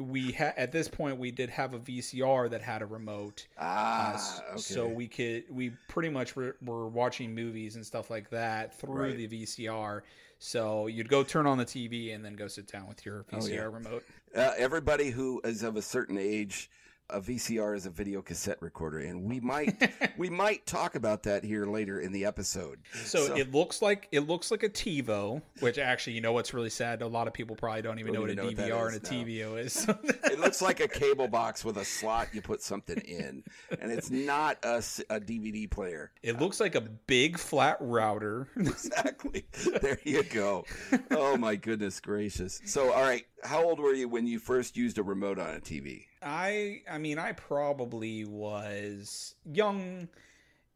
[0.00, 3.60] we ha- at this point we did have a VCR that had a remote, uh,
[3.62, 4.14] Ah.
[4.14, 4.58] s- okay.
[4.60, 9.14] so we could we pretty much were, were watching movies and stuff like that through
[9.14, 9.16] Right.
[9.16, 10.02] the VCR.
[10.38, 13.42] So you'd go turn on the TV and then go sit down with your VCR
[13.42, 13.60] Oh, yeah.
[13.64, 14.04] remote.
[14.34, 16.70] Uh, everybody who is of a certain age,
[17.12, 21.44] a VCR is a video cassette recorder, and we might we might talk about that
[21.44, 22.78] here later in the episode.
[23.04, 26.52] So, So- it looks like it looks like a TiVo, which actually, you know what's
[26.54, 27.02] really sad?
[27.02, 28.94] A lot of people probably don't even Don't know even what a know what DVR
[28.94, 29.86] and a is, TiVo is.
[30.30, 33.42] It looks like a cable box with a slot you put something in,
[33.80, 34.76] and it's not a,
[35.10, 36.12] a DVD player.
[36.22, 38.48] it looks like a big flat router.
[38.80, 39.44] Exactly.
[39.82, 40.64] There you go.
[41.10, 42.60] Oh my goodness gracious.
[42.64, 45.60] So, all right, how old were you when you first used a remote on a
[45.60, 46.04] TV?
[46.22, 50.08] I I mean I probably was young,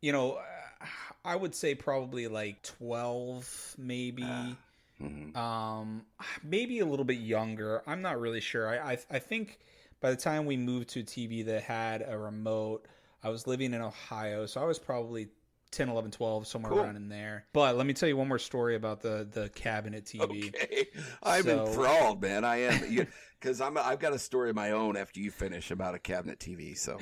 [0.00, 0.86] you know, uh,
[1.24, 4.56] I would say probably like 12 maybe.
[5.02, 5.36] Mhm.
[5.36, 6.06] um
[6.44, 7.82] maybe a little bit younger.
[7.86, 8.68] I'm not really sure.
[8.68, 9.58] I I, I think
[10.00, 12.86] by the time we moved to a TV that had a remote,
[13.22, 15.28] I was living in Ohio, so I was probably
[15.74, 16.80] 10, 11, 12 somewhere Cool.
[16.82, 17.44] around in there.
[17.52, 20.48] But let me tell you one more story about the the cabinet TV.
[20.48, 20.88] Okay,
[21.22, 22.44] I'm So- enthralled, man.
[22.44, 23.06] I am
[23.40, 23.76] because I'm.
[23.76, 26.76] I've got a story of my own after you finish about a cabinet TV.
[26.78, 26.98] So,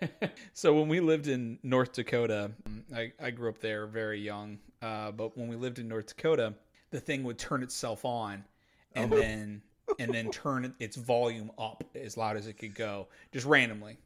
[0.52, 2.52] so when we lived in North Dakota,
[2.94, 4.58] I, I grew up there very young.
[4.82, 6.54] Uh, but when we lived in North Dakota,
[6.90, 8.44] the thing would turn itself on,
[8.94, 9.18] and Oh.
[9.18, 9.62] then
[9.98, 13.98] and then turn its volume up as loud as it could go, just randomly.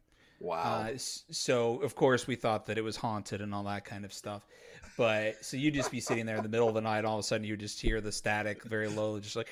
[0.45, 0.87] Wow.
[0.89, 4.13] Uh, so of course we thought that it was haunted and all that kind of
[4.13, 4.43] stuff.
[4.97, 7.21] But so you'd just be sitting there in the middle of the night, all of
[7.21, 9.49] a sudden you would just hear the static very low, just like.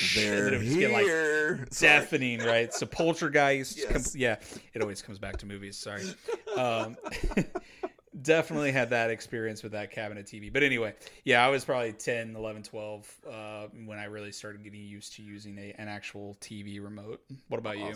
[0.00, 1.66] and then They're it would just get, like, here.
[1.70, 2.00] Sorry.
[2.00, 2.72] deafening, right?
[2.74, 3.92] So poltergeist, Yes.
[4.12, 4.36] com- yeah,
[4.74, 5.76] it always comes back to movies.
[5.78, 6.02] Sorry,
[6.56, 6.96] um,
[8.22, 10.52] definitely had that experience with that cabinet TV.
[10.52, 10.94] But anyway,
[11.24, 15.22] yeah, I was probably 10, 11, 12 uh, when I really started getting used to
[15.22, 17.20] using a, an actual TV remote.
[17.48, 17.94] What about you?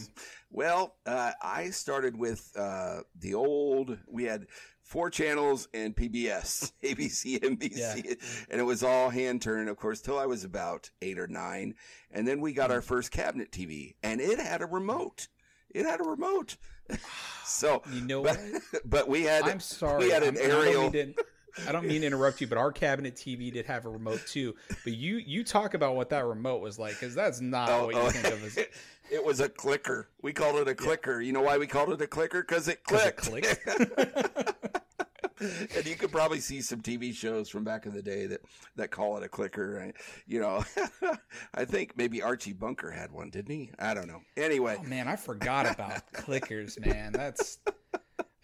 [0.50, 3.98] Well, uh, I started with uh, the old.
[4.06, 4.46] We had
[4.82, 10.18] four channels and PBS, ABC, NBC, and it was all hand turned, of course, till
[10.18, 11.74] I was about eight or nine,
[12.10, 12.56] and then we Hmm.
[12.56, 15.28] got our first cabinet TV, and it had a remote.
[15.70, 16.56] It had a remote.
[17.44, 18.62] so, You know but, what?
[18.84, 20.04] but we had I'm sorry.
[20.04, 21.14] we had an I'm- and I don't aerial.
[21.66, 24.54] I don't mean to interrupt you, but our cabinet TV did have a remote too.
[24.84, 27.94] But you you talk about what that remote was like, because that's not Oh, what
[27.96, 28.56] you oh, think of as
[29.10, 30.08] it was a clicker.
[30.22, 31.20] We called it a clicker.
[31.20, 32.42] You know why we called it a clicker?
[32.42, 33.58] Because it 'cause it clicked.
[35.76, 38.40] and you could probably see some TV shows from back in the day that,
[38.76, 39.80] that call it a clicker.
[39.80, 39.92] I-
[40.26, 40.64] You know,
[41.54, 43.70] I think maybe Archie Bunker had one, didn't he?
[43.78, 44.20] I don't know.
[44.36, 47.12] Anyway, Oh man, I forgot about clickers, man.
[47.12, 47.58] That's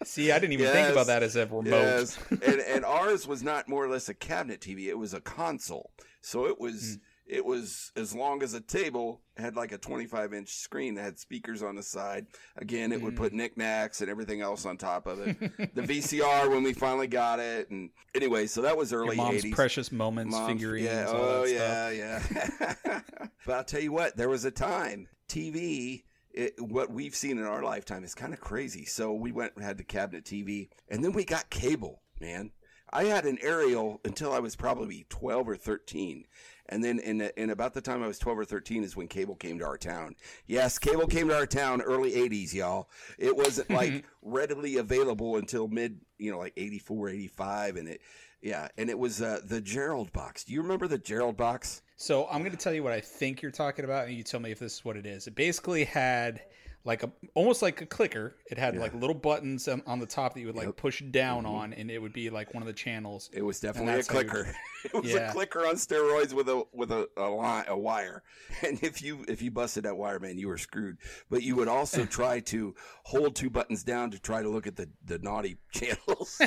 [0.03, 1.65] see, I didn't even think about that as a remote.
[1.69, 4.87] yes, and and ours was not more or less a cabinet TV.
[4.87, 5.91] It was a console,
[6.21, 7.01] so it was hmm.
[7.27, 9.21] It was as long as a table.
[9.37, 12.27] Had like a 25 inch screen that had speakers on the side.
[12.55, 13.05] Again, it Hmm.
[13.05, 15.37] would put knickknacks and everything else on top of it.
[15.75, 19.43] the VCR when we finally got it, and anyway, so that was Your early mom's
[19.43, 19.53] 80s.
[19.53, 20.85] precious moments Mom's- figurines.
[20.87, 22.31] Yeah, all oh that stuff.
[22.33, 22.61] yeah,
[22.93, 23.01] yeah.
[23.45, 26.03] but I'll tell you what, there was a time TV.
[26.31, 28.83] It, what we've seen in our lifetime is kind of crazy.
[28.85, 32.01] So we went and had the cabinet TV, and then we got cable.
[32.19, 32.51] Man,
[32.91, 36.25] I had an aerial until I was probably twelve or thirteen,
[36.69, 39.35] and then in in about the time I was twelve or thirteen is when cable
[39.35, 40.15] came to our town.
[40.47, 42.89] Yes, cable came to our town early '80s, y'all.
[43.17, 48.01] It wasn't like readily available until mid, you know, like 84, 85, and it.
[48.41, 50.43] Yeah, and it was uh, the Jerrold box.
[50.43, 51.81] Do you remember the Jerrold box?
[51.95, 54.39] So I'm going to tell you what I think you're talking about, and you tell
[54.39, 55.25] me if this is what it is.
[55.25, 56.41] It basically had
[56.85, 58.35] like a almost like a clicker.
[58.49, 60.77] It had like little buttons on, on the top that you would like Yep.
[60.77, 61.55] push down mm-hmm.
[61.55, 63.29] on, and it would be like one of the channels.
[63.33, 64.55] It was definitely a how you- clicker.
[64.85, 65.29] it was Yeah.
[65.29, 68.23] a clicker on steroids with a with a a, line, a wire.
[68.63, 70.97] And if you if you busted that wire, man, you were screwed.
[71.29, 74.75] But you would also try to hold two buttons down to try to look at
[74.75, 76.39] the the naughty channels.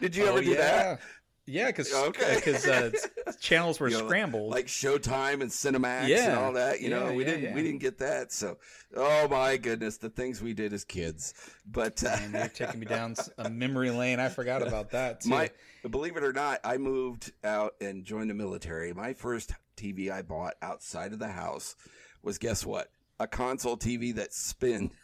[0.00, 0.56] Did you oh, ever oh, do yeah.
[0.56, 1.00] that?
[1.46, 2.40] Yeah, because Okay.
[2.68, 2.90] uh,
[3.40, 4.50] channels were You know, scrambled.
[4.50, 6.80] Like Showtime and Cinemax and all that.
[6.80, 7.54] You know, we yeah, didn't yeah.
[7.54, 8.32] we didn't get that.
[8.32, 8.58] So,
[8.96, 11.34] oh my goodness, the things we did as kids.
[11.64, 14.18] But uh, you're taking me down a memory lane.
[14.18, 15.30] I forgot about that too.
[15.30, 15.50] My,
[15.88, 18.92] believe it or not, I moved out and joined the military.
[18.92, 21.76] My first TV I bought outside of the house
[22.22, 22.90] was guess what?
[23.20, 24.90] A console TV that spin.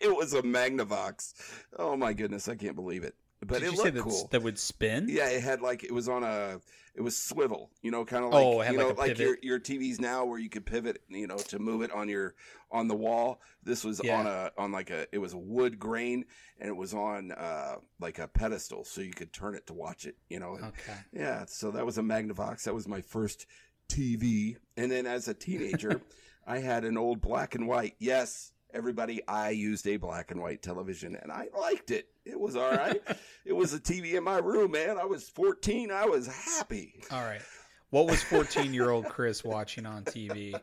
[0.00, 1.32] It was a Magnavox.
[1.78, 3.14] Oh my goodness, I can't believe it.
[3.46, 4.28] But Did it you say looked that, cool.
[4.32, 5.06] that would spin?
[5.08, 6.60] Yeah, it had like it was on a
[6.96, 9.18] it was swivel, you know, kind of like Oh, it had you like know, like
[9.18, 12.34] your your TVs now where you could pivot, you know, to move it on your
[12.70, 13.40] on the wall.
[13.62, 14.18] This was Yeah.
[14.20, 16.24] on a on like a it was a wood grain
[16.60, 20.06] and it was on uh like a pedestal so you could turn it to watch
[20.06, 20.52] it, you know.
[20.62, 20.98] Okay.
[21.12, 22.62] Yeah, so that was a Magnavox.
[22.64, 23.46] That was my first
[23.88, 24.56] TV.
[24.76, 26.00] And then as a teenager,
[26.46, 27.96] I had an old black and white.
[27.98, 32.08] Yes, everybody, I used a black and white television and I liked it.
[32.24, 33.00] It was all right.
[33.44, 34.98] it was a TV in my room, man.
[34.98, 35.90] I was 14.
[35.90, 37.02] I was happy.
[37.10, 37.42] All right.
[37.90, 40.58] What was 14 year old Chris watching on TV?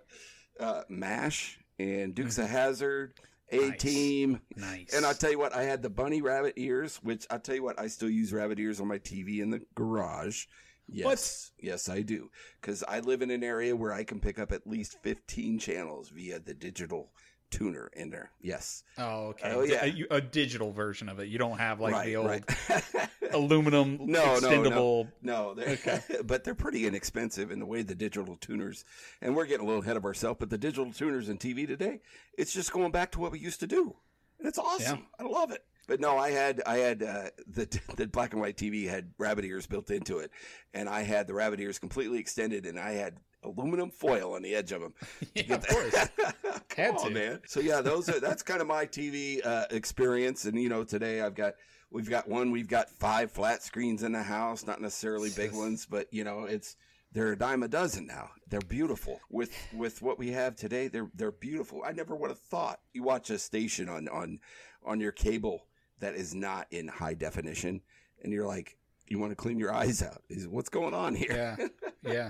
[0.59, 3.13] Uh, MASH and Dukes of Hazzard,
[3.49, 4.41] A Team.
[4.55, 4.93] Nice.
[4.93, 7.63] And I'll tell you what, I had the bunny rabbit ears, which I'll tell you
[7.63, 10.45] what, I still use rabbit ears on my TV in the garage.
[10.87, 12.29] Yes, yes, I do.
[12.59, 16.09] Because I live in an area where I can pick up at least 15 channels
[16.09, 17.11] via the digital
[17.51, 18.31] tuner in there.
[18.41, 18.83] Yes.
[18.97, 19.51] Oh, okay.
[19.53, 19.85] Oh, yeah.
[19.85, 21.27] a, a digital version of it.
[21.27, 22.43] You don't have like right, the old right.
[23.33, 25.07] aluminum no, no, extendable.
[25.21, 25.53] no, no.
[25.53, 26.01] They're, Okay.
[26.25, 28.83] but they're pretty inexpensive in the way the digital tuners,
[29.21, 30.37] and we're getting a little ahead of ourselves.
[30.39, 32.01] But the digital tuners in TV today,
[32.37, 33.95] it's just going back to what we used to do,
[34.39, 35.07] and it's awesome.
[35.19, 35.63] I love it.
[35.87, 39.45] But no, I had I had uh, the the black and white TV had rabbit
[39.45, 40.31] ears built into it,
[40.73, 44.55] and I had the rabbit ears completely extended, and I had aluminum foil on the
[44.55, 44.93] edge of them.
[45.35, 46.09] Yeah, of course.
[46.69, 47.41] Come on, man.
[47.47, 51.21] So yeah, those are that's kind of my TV uh, experience, and you know, today
[51.21, 51.55] I've got
[51.89, 55.85] we've got one, we've got five flat screens in the house, not necessarily big ones,
[55.85, 56.75] but you know, it's
[57.13, 58.29] they're a dime a dozen now.
[58.47, 60.87] They're beautiful with with what we have today.
[60.87, 61.81] They're they're beautiful.
[61.85, 64.39] I never would have thought you watch a station on on
[64.85, 65.67] on your cable
[65.99, 67.81] that is not in high definition,
[68.23, 68.77] and you're like.
[69.07, 70.21] You want to clean your eyes out?
[70.29, 71.57] Is what's going on here?
[71.59, 71.67] Yeah.
[72.03, 72.29] Yeah.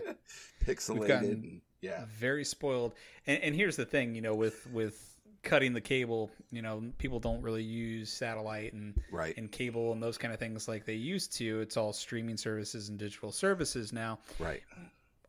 [0.66, 1.22] Pixelated.
[1.22, 2.05] and- yeah.
[2.20, 2.93] Very spoiled.
[3.26, 5.07] And, and here's the thing, you know, with with
[5.43, 9.36] cutting the cable, you know, people don't really use satellite and Right.
[9.38, 11.62] and cable and those kind of things like they used to.
[11.62, 14.20] It's all streaming services and digital services now.
[14.38, 14.62] Right.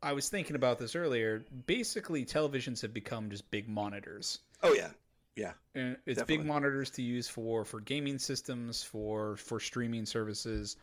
[0.02, 1.44] I was thinking about this earlier.
[1.66, 4.40] Basically, televisions have become just big monitors.
[4.62, 4.90] Oh yeah.
[5.36, 5.52] Yeah.
[5.74, 6.36] And it's Definitely.
[6.38, 10.76] big monitors to use for for gaming systems, for for streaming services,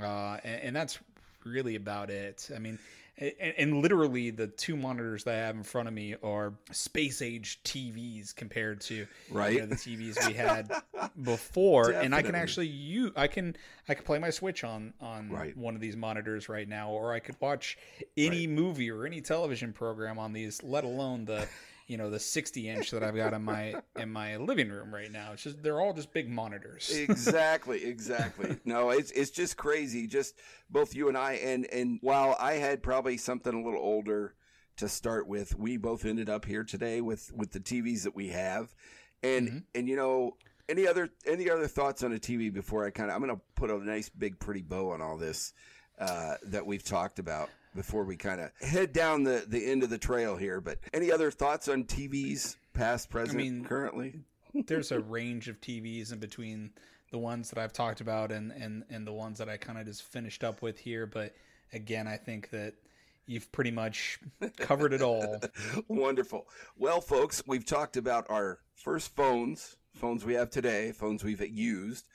[0.00, 0.98] uh, and, and that's
[1.44, 2.48] really about it.
[2.54, 2.78] I mean,
[3.20, 7.20] and, and literally the two monitors that I have in front of me are space
[7.22, 9.54] age TVs compared to Right.
[9.54, 10.70] you know, the TVs we had
[11.22, 13.56] before, and I can actually you I can
[13.88, 15.56] I can play my Switch on on Right.
[15.56, 17.78] one of these monitors right now, or I could watch
[18.16, 21.46] any movie or any television program on these, let alone the
[21.90, 25.10] you know the 60 inch that I've got in my in my living room right
[25.10, 25.32] now.
[25.32, 26.90] It's just they're all just big monitors.
[26.96, 28.56] exactly, exactly.
[28.64, 30.06] No, it's it's just crazy.
[30.06, 30.36] Just
[30.70, 34.34] both you and I, and and while I had probably something a little older
[34.76, 38.28] to start with, we both ended up here today with with the TVs that we
[38.28, 38.74] have,
[39.22, 39.64] and Mhm.
[39.74, 40.36] and you know.
[40.68, 43.42] Any other any other thoughts on a TV before I kind of I'm going to
[43.56, 45.52] put a nice big pretty bow on all this
[45.98, 49.90] uh, that we've talked about before we kind of head down the the end of
[49.90, 50.60] the trail here.
[50.60, 54.20] But any other thoughts on TVs, past, present, mean, currently?
[54.66, 56.70] There's a range of TVs in between
[57.10, 59.86] the ones that I've talked about and and and the ones that I kind of
[59.86, 61.06] just finished up with here.
[61.06, 61.34] But
[61.72, 62.74] again, I think that
[63.26, 64.18] you've pretty much
[64.58, 65.40] covered it all.
[65.88, 66.46] Wonderful.
[66.76, 72.06] Well, folks, we've talked about our first phones, phones we have today, phones we've used,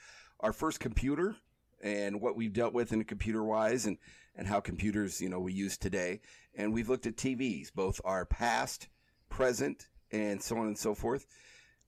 [0.42, 1.36] our first computer,
[1.82, 3.98] and what we've dealt with in computer wise, and
[4.36, 6.22] and how computers you know we use today.
[6.56, 8.88] And we've looked at TVs, both our past,
[9.30, 11.26] present, and so on and so forth.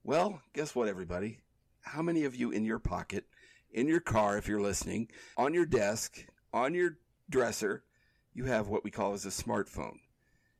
[0.04, 1.40] Well, guess what, everybody?
[1.82, 3.26] How many of you in your pocket,
[3.72, 6.98] in your car, if you're listening, on your desk, on your
[7.30, 7.84] dresser,
[8.34, 9.98] you have what we call as a smartphone?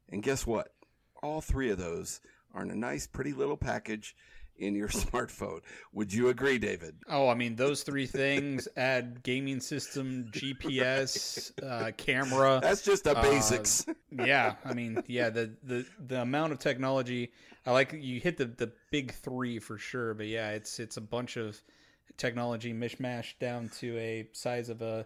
[0.10, 0.74] And guess what?
[1.22, 2.22] All three of those
[2.54, 4.16] are in a nice, pretty little package
[4.58, 5.62] in your smartphone.
[5.94, 6.96] Would you agree, David?
[7.08, 12.60] Oh, I mean, those three things add gaming system, GPS, uh, camera.
[12.62, 13.86] That's just the Uh, basics.
[14.12, 17.32] yeah, I mean, yeah, the, the the amount of technology.
[17.66, 21.02] I like you hit the the big three for sure, but yeah, it's it's a
[21.02, 21.62] bunch of
[22.18, 25.06] technology mishmash down to a size of a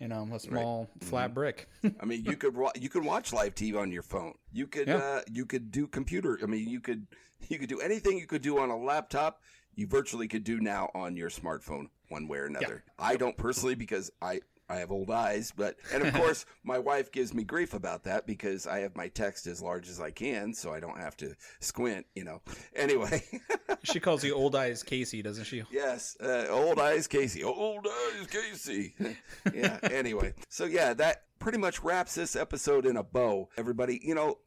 [0.00, 1.06] you know a small Mm-hmm.
[1.08, 1.68] flat brick.
[2.00, 4.34] I mean, you could wa- you could watch live TV on your phone.
[4.52, 4.96] You could Yeah.
[4.96, 6.38] uh, you could do computer.
[6.42, 7.06] I mean, you could
[7.48, 9.40] you could do anything you could do on a laptop.
[9.76, 12.82] You virtually could do now on your smartphone, one way or another.
[12.98, 14.40] I don't personally because I
[14.70, 18.26] I have old eyes, but and of course my wife gives me grief about that
[18.26, 21.34] because I have my text as large as I can, so I don't have to
[21.58, 22.06] squint.
[22.14, 22.40] You know.
[22.76, 23.22] Anyway.
[23.82, 25.62] she calls you Old Eyes Casey, doesn't she?
[25.70, 27.42] Yes, uh, old eyes Casey.
[27.42, 28.94] Old eyes Casey.
[29.54, 29.78] yeah.
[29.82, 33.48] Anyway, so yeah, that pretty much wraps this episode in a bow.
[33.56, 34.38] Everybody, you know,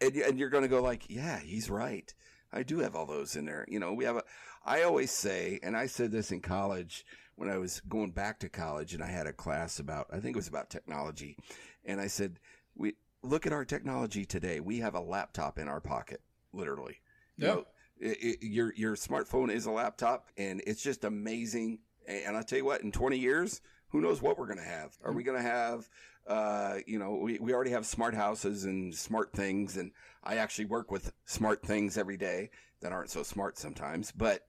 [0.00, 2.12] and, and you're going to go like, yeah, he's right.
[2.52, 3.64] I do have all those in there.
[3.68, 4.22] You know, we have a.
[4.64, 7.04] I always say, and I said this in college
[7.40, 10.08] when I was going back to college, and I had a class about.
[10.12, 11.38] I think it was about technology,
[11.86, 12.38] and I said,
[12.76, 14.60] we look at our technology today.
[14.60, 16.20] We have a laptop in our pocket,
[16.52, 16.98] literally.
[17.38, 17.54] You Yeah.
[17.54, 17.66] know,
[17.98, 21.78] it, it, your your smartphone is a laptop, and it's just amazing.
[22.06, 24.64] And, and I'll tell you what, in 20 years, who knows what we're going to
[24.64, 24.98] have?
[25.02, 25.88] Are we going to have,
[26.26, 30.66] uh, you know, we, we already have smart houses and smart things, and I actually
[30.66, 32.50] work with smart things every day.
[32.80, 34.12] That aren't so smart sometimes.
[34.12, 34.42] But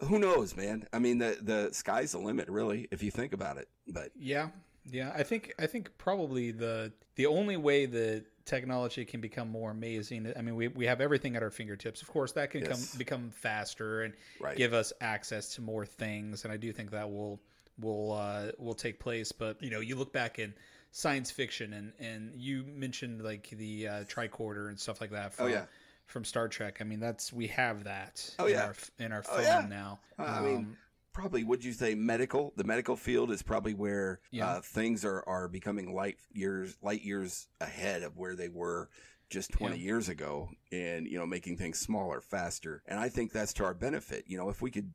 [0.00, 0.86] who knows, man?
[0.92, 3.68] I mean, the the sky's the limit, really, if you think about it.
[3.88, 4.48] But Yeah,
[4.90, 5.12] yeah.
[5.14, 10.32] I think I think probably the the only way that technology can become more amazing.
[10.36, 12.00] I mean, we, we have everything at our fingertips.
[12.02, 12.68] Of course, that can Yes.
[12.92, 14.56] come become faster and Right.
[14.56, 16.44] give us access to more things.
[16.44, 17.40] And I do think that will
[17.80, 19.32] will uh, will take place.
[19.32, 20.54] But you know, you look back in
[20.92, 25.34] science fiction, and and you mentioned like the uh, tricorder and stuff like that.
[25.34, 25.64] From, Oh, yeah.
[26.06, 28.64] From Star Trek, I mean that's we have that Oh, in yeah.
[28.66, 29.66] our in our Oh, phone yeah.
[29.68, 29.98] now.
[30.18, 30.76] I mean, Um,
[31.12, 32.52] probably would you say medical?
[32.56, 34.48] The medical field is probably where Yeah.
[34.48, 38.88] uh, things are are becoming light years light years ahead of where they were
[39.30, 39.82] just 20 Yeah.
[39.82, 43.74] years ago and you know making things smaller faster and i think that's to our
[43.74, 44.94] benefit you know if we could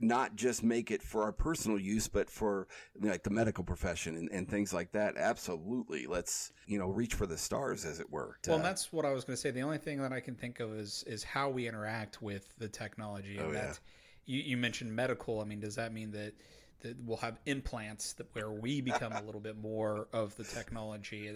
[0.00, 2.66] not just make it for our personal use but for
[3.00, 7.26] like the medical profession and, and things like that absolutely let's you know reach for
[7.26, 9.50] the stars as it were Well, Uh, and that's what I was going to say.
[9.50, 12.68] The only thing that I can think of is is how we interact with the
[12.68, 13.38] technology.
[13.38, 13.66] And Oh, yeah.
[13.66, 13.80] that
[14.26, 15.40] you, you mentioned medical.
[15.40, 16.34] I mean, does that mean that
[16.80, 21.30] that we'll have implants that where we become a little bit more of the technology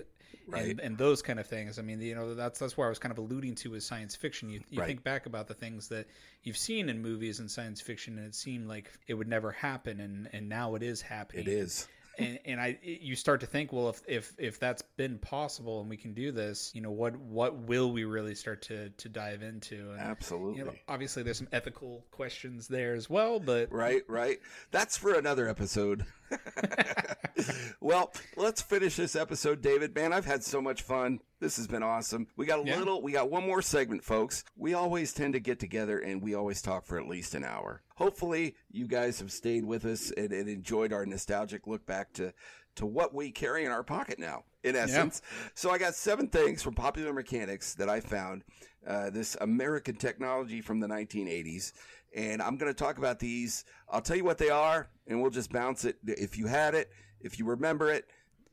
[0.47, 0.79] Right.
[0.83, 1.79] and those kind of things?
[1.79, 4.17] I mean, you know, that's that's where I was kind of alluding to with science
[4.17, 4.51] fiction.
[4.51, 4.87] You you Right.
[4.87, 6.07] think back about the things that
[6.43, 10.01] you've seen in movies and science fiction, and it seemed like it would never happen,
[10.01, 12.00] and and now it is happening it is and
[12.45, 15.97] and I you start to think, well, if if if that's been possible and we
[15.97, 19.91] can do this, you know, what what will we really start to to dive into?
[19.93, 24.39] And, absolutely You know, obviously, there's some ethical questions there as well, but Right, right.
[24.71, 26.05] That's for another episode.
[27.81, 29.95] well, let's finish this episode, David.
[29.95, 31.21] Man, I've had so much fun.
[31.41, 32.27] This has been awesome.
[32.37, 32.79] We got a Yeah.
[32.79, 34.45] little, we got one more segment, folks.
[34.57, 37.83] We always tend to get together and we always talk for at least an hour.
[38.01, 42.33] Hopefully, you guys have stayed with us and, and enjoyed our nostalgic look back to
[42.77, 45.21] to what we carry in our pocket now, in essence.
[45.55, 48.45] So I got seven things from Popular Mechanics that I found.
[48.87, 51.73] Uh, this American technology from the 1980s,
[52.17, 53.67] and I'm going to talk about these.
[53.91, 55.99] I'll tell you what they are, and we'll just bounce it.
[56.07, 56.91] If you had it,
[57.21, 58.07] if you remember it,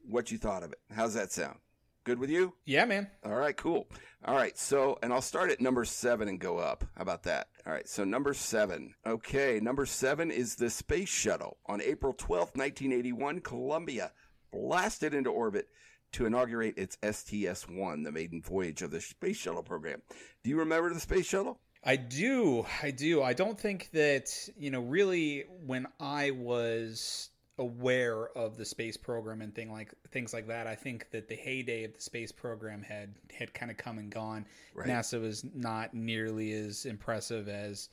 [0.05, 0.79] what you thought of it.
[0.93, 1.59] How's that sound?
[2.03, 2.53] Good with you?
[2.65, 3.87] yeah, man, All right, cool.
[4.23, 6.85] All right, so, and I'll start at number seven and go up.
[6.95, 7.49] How about that?
[7.67, 8.93] All right, so number seven.
[9.05, 11.57] Okay, number seven is the Space Shuttle.
[11.65, 14.13] On April twelfth, 1981, Columbia
[14.53, 15.67] blasted into orbit
[16.13, 20.01] to inaugurate its STS 1, the maiden voyage of the Space Shuttle program.
[20.45, 21.59] Do you remember the Space Shuttle?
[21.83, 23.21] I do, I do.
[23.21, 29.41] I don't think that you know really when I was aware of the space program
[29.41, 30.67] and thing like things like that.
[30.67, 34.11] I think that the heyday of the space program had had kind of come and
[34.11, 34.45] gone.
[34.75, 34.87] Right.
[34.87, 37.89] NASA was not nearly as impressive as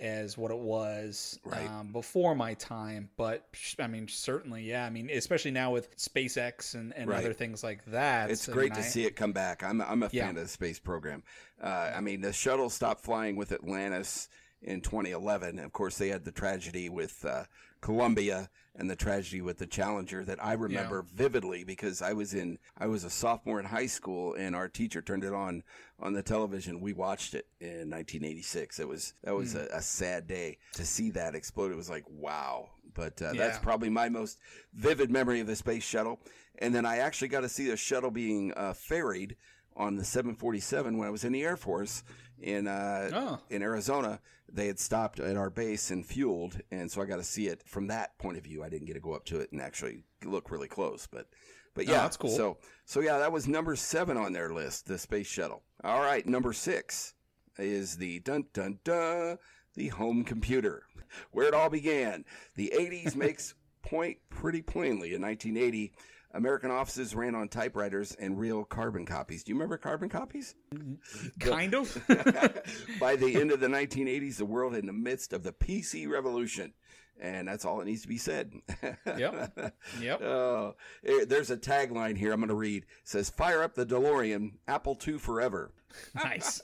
[0.00, 1.68] as what it was Right.
[1.68, 3.10] um, before my time.
[3.16, 3.48] But
[3.80, 4.86] I mean, certainly, yeah.
[4.86, 7.18] I mean, especially now with SpaceX and, and Right.
[7.18, 8.30] other things like that.
[8.30, 9.64] It's I great mean, to I- see it come back.
[9.64, 10.26] I'm I'm a Yeah.
[10.26, 11.24] fan of the space program.
[11.60, 14.28] Uh, I mean, the shuttle stopped flying with Atlantis
[14.62, 15.58] in 2011.
[15.58, 17.44] Of course, they had the tragedy with uh,
[17.80, 22.58] Columbia and the tragedy with the Challenger that I remember vividly because I was in
[22.78, 25.62] I was a sophomore in high school and our teacher turned it on
[26.00, 26.80] on the television.
[26.80, 28.78] We watched it in 1986.
[28.78, 29.58] It was that was Hmm.
[29.72, 31.72] a, a sad day to see that explode.
[31.72, 32.70] It was like wow.
[32.94, 34.38] But uh, that's probably my most
[34.74, 36.20] vivid memory of the space shuttle.
[36.60, 39.36] And then I actually got to see the shuttle being uh, ferried
[39.76, 42.02] on the 747 when I was in the Air Force
[42.40, 43.40] in uh, Oh.
[43.50, 44.20] in Arizona.
[44.50, 47.62] They had stopped at our base and fueled, and so I got to see it
[47.66, 48.64] from that point of view.
[48.64, 51.26] I didn't get to go up to it and actually look really close, but
[51.74, 52.30] but Oh, yeah, that's cool.
[52.34, 55.62] So so yeah, that was number seven on their list, the space shuttle.
[55.84, 57.14] All right, number six
[57.58, 59.38] is the dun dun dun
[59.74, 60.84] the home computer,
[61.30, 62.24] where it all began.
[62.56, 65.14] The 80s makes point pretty plainly.
[65.14, 65.92] In 1980,
[66.34, 69.42] American offices ran on typewriters and real carbon copies.
[69.42, 70.54] Do you remember carbon copies?
[71.40, 71.94] kind of.
[73.00, 76.74] By the end of the 1980s, the world in the midst of the PC revolution.
[77.20, 78.52] And that's all that needs to be said.
[79.06, 79.72] Yep.
[80.00, 80.22] Yep.
[80.22, 82.84] Oh, eh, there's a tagline here I'm going to read.
[82.84, 85.72] It says, Fire up the DeLorean, Apple II forever.
[86.14, 86.60] nice.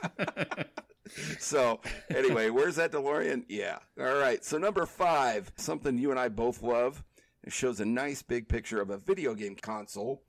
[1.38, 1.80] So,
[2.14, 3.44] anyway, where's that DeLorean?
[3.48, 3.78] Yeah.
[3.98, 4.44] All right.
[4.44, 7.02] So, number five, something you and I both love.
[7.44, 10.22] It shows a nice big picture of a video game console.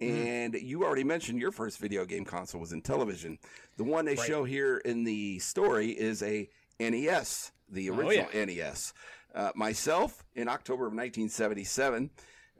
[0.00, 3.38] And you already mentioned your first video game console was in television.
[3.76, 4.26] The one they Right.
[4.26, 6.48] show here in the story is a
[6.80, 8.44] NES, the Oh, original yeah.
[8.44, 8.92] NES.
[9.34, 12.10] Uh, myself, in October of 1977,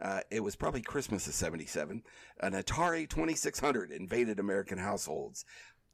[0.00, 2.02] uh, it was probably Christmas of 77,
[2.40, 5.44] an Atari 2600 invaded American households.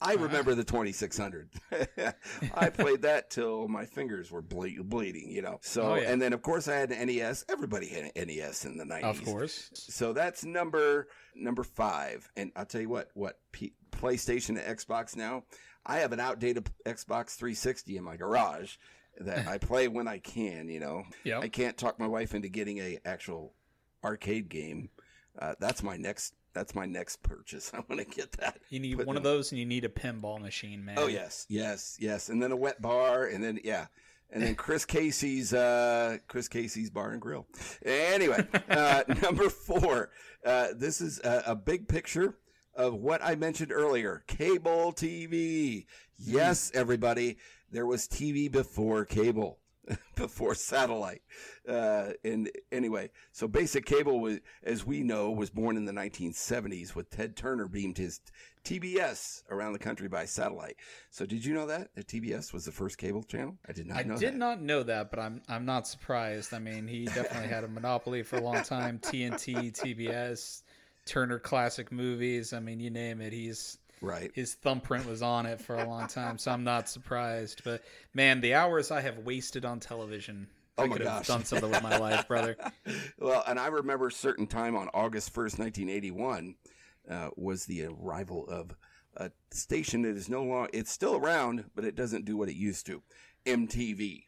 [0.03, 1.51] I remember the 2600.
[2.55, 5.59] I played that till my fingers were ble- bleeding, you know.
[5.63, 6.11] So, Oh, yeah.
[6.11, 7.45] and then of course I had an NES.
[7.51, 9.03] Everybody had an NES in the 90s.
[9.03, 9.71] of course.
[9.75, 12.31] So that's number number five.
[12.37, 15.45] And I'll tell you what, what P- PlayStation and Xbox now.
[15.85, 18.77] I have an outdated Xbox 360 in my garage
[19.19, 20.69] that I play when I can.
[20.69, 21.43] You know, Yep.
[21.43, 23.53] I can't talk my wife into getting a actual
[24.05, 24.89] arcade game.
[25.39, 26.35] Uh, that's my next.
[26.53, 27.71] That's my next purchase.
[27.75, 28.59] I want to get that.
[28.71, 30.97] You need Put one of those, and you need a pinball machine, man.
[30.99, 33.87] Oh yes, yes, yes, and then a wet bar, and then yeah,
[34.33, 37.47] and then Chris Casey's uh, Chris Casey's Bar and Grill.
[37.85, 40.11] Anyway, uh, number four.
[40.45, 42.39] Uh, this is a, a big picture
[42.75, 45.87] of what I mentioned earlier: cable TV.
[46.19, 47.39] Yes, everybody,
[47.71, 49.59] there was TV before cable.
[50.15, 51.23] Before satellite,
[51.69, 56.95] uh, and anyway, so basic cable was, as we know, was born in the 1970s.
[56.95, 58.21] With Ted Turner beamed his
[58.65, 60.77] TBS around the country by satellite.
[61.11, 63.57] So did you know that that TBS was the first cable channel?
[63.69, 64.39] I did not I know did that.
[64.39, 66.53] not know that, but I'm I'm not surprised.
[66.53, 68.99] I mean, he definitely had a monopoly for a long time.
[68.99, 70.63] TNT, TBS,
[71.07, 72.53] Turner Classic Movies.
[72.53, 73.33] I mean, you name it.
[73.33, 74.31] He's Right.
[74.35, 77.63] his thumbprint was on it for a long time, so I'm not surprised.
[77.65, 77.83] But
[78.15, 80.47] man, the hours I have wasted on television.
[80.79, 81.27] Oh I could have gosh.
[81.27, 82.57] done something with my life, brother.
[83.19, 86.55] well, and I remember a certain time on August 1st, 1981,
[87.11, 88.75] uh, was the arrival of
[89.17, 92.55] a station that is no longer, it's still around, but it doesn't do what it
[92.55, 93.03] used to
[93.45, 94.25] MTV.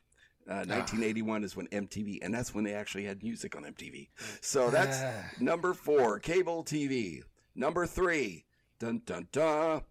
[0.48, 4.08] Uh, 1981 is when MTV, and that's when they actually had music on MTV.
[4.40, 5.30] So that's Ah.
[5.40, 7.22] number four, cable TV.
[7.54, 8.44] Number three,
[8.82, 9.82] dun dun dun,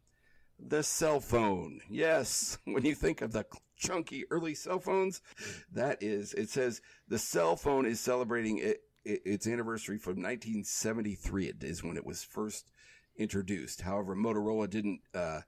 [0.60, 1.80] the cell phone.
[1.90, 3.46] Yes, when you think of the
[3.78, 5.22] chunky early cell phones,
[5.72, 11.48] that is, it says the cell phone is celebrating it, it, its anniversary from 1973.
[11.48, 12.70] It is when it was first
[13.16, 13.82] introduced.
[13.82, 15.40] However, Motorola didn't uh,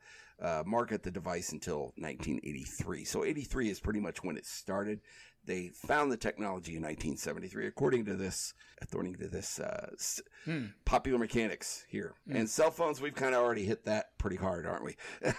[0.41, 3.03] uh, market the device until 1983.
[3.03, 5.01] So 83 is pretty much when it started.
[5.45, 9.89] They found the technology in 1973, according to this, according to this uh,
[10.45, 10.67] Hmm.
[10.85, 12.13] popular mechanics here.
[12.29, 14.95] And cell phones, we've kind of already hit that pretty hard, aren't we?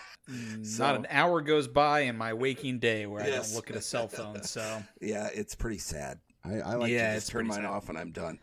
[0.63, 3.77] So- Not an hour goes by in my waking day where I don't look at
[3.77, 4.43] a cell phone.
[4.43, 6.19] So yeah, it's pretty sad.
[6.43, 7.67] I, I like Yeah, to just turn mine sad.
[7.67, 8.39] off and I'm done.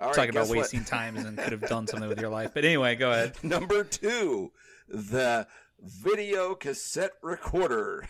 [0.00, 0.58] All right, talking about guess what?
[0.58, 2.52] wasting times and could have done something with your life.
[2.54, 3.34] But anyway, go ahead.
[3.42, 4.52] Number two,
[4.88, 5.46] the
[5.80, 8.04] video cassette recorder.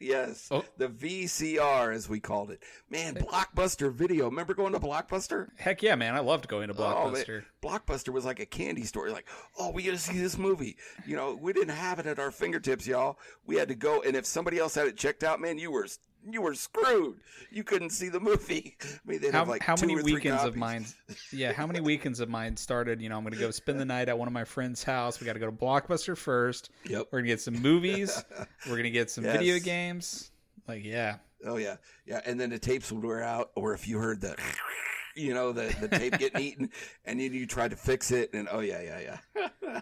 [0.00, 0.64] Yes, Oh.
[0.76, 2.62] the VCR as we called it.
[2.90, 4.26] Man, Blockbuster Video.
[4.26, 5.48] Remember going to Blockbuster?
[5.56, 6.14] Heck yeah, man!
[6.14, 7.44] I loved going to Oh, Blockbuster.
[7.62, 9.10] Blockbuster was like a candy store.
[9.10, 9.26] Like,
[9.58, 10.76] oh, we got to see this movie.
[11.06, 13.18] You know, we didn't have it at our fingertips, y'all.
[13.46, 15.86] We had to go, and if somebody else had it checked out, man, you were
[16.28, 17.20] you were screwed.
[17.50, 18.76] You couldn't see the movie.
[18.82, 20.86] I mean, they'd how have like how many weekends of mine?
[21.32, 23.00] Yeah, how many weekends of mine started?
[23.00, 25.20] You know, I'm going to go spend the night at one of my friend's house.
[25.20, 26.70] We got to go to Blockbuster first.
[26.88, 27.08] Yep.
[27.10, 28.24] We're gonna get some movies.
[28.68, 30.30] We're gonna get some video games.
[30.68, 32.20] Like, yeah, Oh yeah, yeah.
[32.24, 34.36] And then the tapes would wear out, or if you heard the,
[35.16, 36.70] you know, the the tape getting eaten,
[37.04, 39.80] and then you tried to fix it, and oh yeah, yeah, yeah.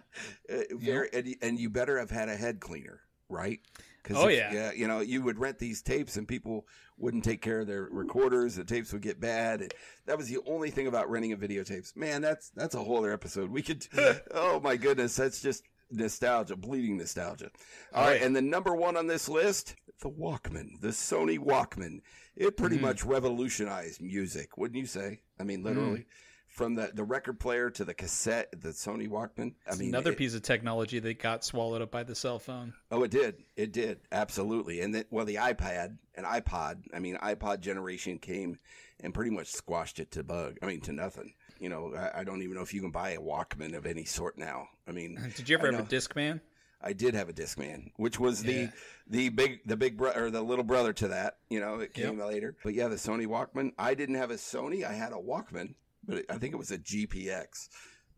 [0.50, 3.60] Uh, Very, and, you- and you better have had a head cleaner, right?
[4.04, 4.52] 'Cause Oh, if- yeah.
[4.52, 4.72] yeah.
[4.72, 6.66] You know, you would rent these tapes, and people
[6.98, 8.54] wouldn't take care of their recorders.
[8.54, 9.62] The tapes would get bad.
[9.62, 9.74] And
[10.06, 11.96] that was the only thing about renting a videotapes.
[11.96, 13.50] Man, that's that's a whole other episode.
[13.50, 13.86] We could.
[14.32, 17.50] oh my goodness, that's just nostalgia, bleeding nostalgia.
[17.92, 22.00] All Oh, right, and the number one on this list, the Walkman, the Sony Walkman.
[22.36, 22.84] It pretty Mm-hmm.
[22.86, 25.20] much revolutionized music, wouldn't you say?
[25.38, 26.06] I mean, literally, Mm.
[26.54, 29.54] From the the record player to the cassette, the Sony Walkman.
[29.70, 32.72] I mean, another it- piece of technology that got swallowed up by the cell phone.
[32.90, 33.36] Oh, it did.
[33.56, 34.00] It did.
[34.12, 34.80] Absolutely.
[34.80, 38.58] And then, well, the iPad and iPod, I mean, iPod generation came
[39.00, 40.58] and pretty much squashed it to bug.
[40.62, 41.34] I mean, to nothing.
[41.58, 44.04] You know, I, I don't even know if you can buy a Walkman of any
[44.04, 44.68] sort now.
[44.88, 45.88] I mean, uh, Did you ever have a.
[45.88, 46.40] Discman?
[46.80, 48.66] I did have a Discman, which was Yeah.
[48.66, 48.72] the
[49.06, 51.38] the big the big brother or the little brother to that.
[51.48, 52.56] You know, it came later.
[52.62, 53.72] But yeah, the Sony Walkman.
[53.78, 54.84] I didn't have a Sony.
[54.84, 55.74] I had a Walkman,
[56.06, 57.68] but I think it was a GPX.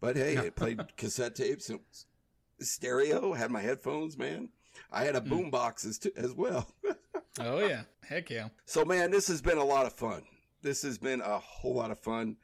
[0.01, 1.71] But hey, it played cassette tapes.
[1.71, 1.81] It
[2.59, 3.33] was stereo.
[3.33, 4.17] Had my headphones.
[4.19, 4.49] Man,
[4.91, 5.29] I had a Hmm.
[5.29, 6.69] boom boxes too, as well.
[7.39, 8.49] Oh yeah, heck yeah.
[8.65, 10.23] So man, this has been a lot of fun.
[10.63, 12.39] This has been a whole lot of fun.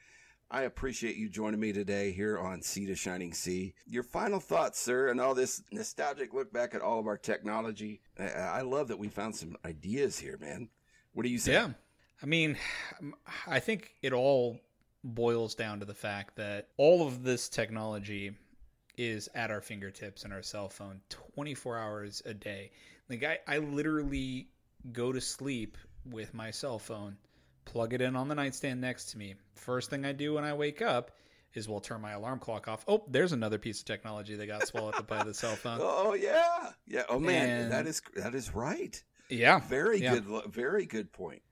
[0.51, 3.73] I appreciate you joining me today here on Sea to Shining Sea.
[3.87, 8.03] Your final thoughts, sir, and all this nostalgic look back at all of our technology.
[8.21, 10.69] I, I love that we found some ideas here, man.
[11.15, 11.53] What do you say?
[11.55, 11.71] Yeah.
[12.23, 12.59] I mean,
[13.47, 14.61] I think it all
[15.05, 18.33] boils down to the fact that all of this technology
[18.97, 21.01] is at our fingertips and our cell phone
[21.35, 22.71] 24 hours a day.
[23.09, 24.49] Like, I, I literally
[24.93, 25.77] go to sleep
[26.11, 27.17] with my cell phone,
[27.65, 29.35] plug it in on the nightstand next to me.
[29.55, 31.13] First thing I do when I wake up
[31.55, 32.85] is we'll turn my alarm clock off.
[32.89, 35.79] Oh, there's another piece of technology that got swallowed up by the cell phone.
[35.83, 37.03] Oh yeah, yeah.
[37.09, 39.03] Oh man, And- that is that is right.
[39.29, 39.61] Yeah.
[39.61, 40.19] Very Yeah.
[40.19, 40.45] good.
[40.53, 41.43] Very good point.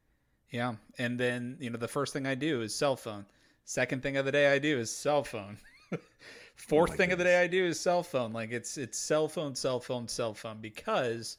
[0.50, 0.74] Yeah.
[0.98, 3.24] And then, you know, the first thing I do is cell phone.
[3.70, 5.56] Second thing of the day I do is cell phone.
[5.92, 5.98] Oh
[6.56, 8.32] Fourth my thing of the day I do is cell phone.
[8.32, 11.38] Like it's it's cell phone, cell phone, cell phone because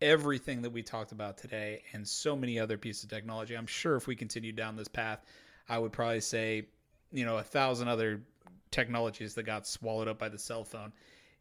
[0.00, 3.56] everything that we talked about today and so many other pieces of technology.
[3.56, 5.24] I'm sure if we continue down this path,
[5.68, 6.68] I would probably say,
[7.10, 8.22] you know, a thousand other
[8.70, 10.92] technologies that got swallowed up by the cell phone.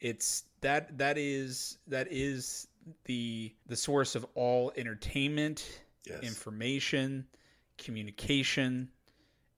[0.02, 2.68] It's that that is that is
[3.06, 6.24] the the source of all entertainment, Yes.
[6.24, 7.28] information,
[7.78, 8.90] communication,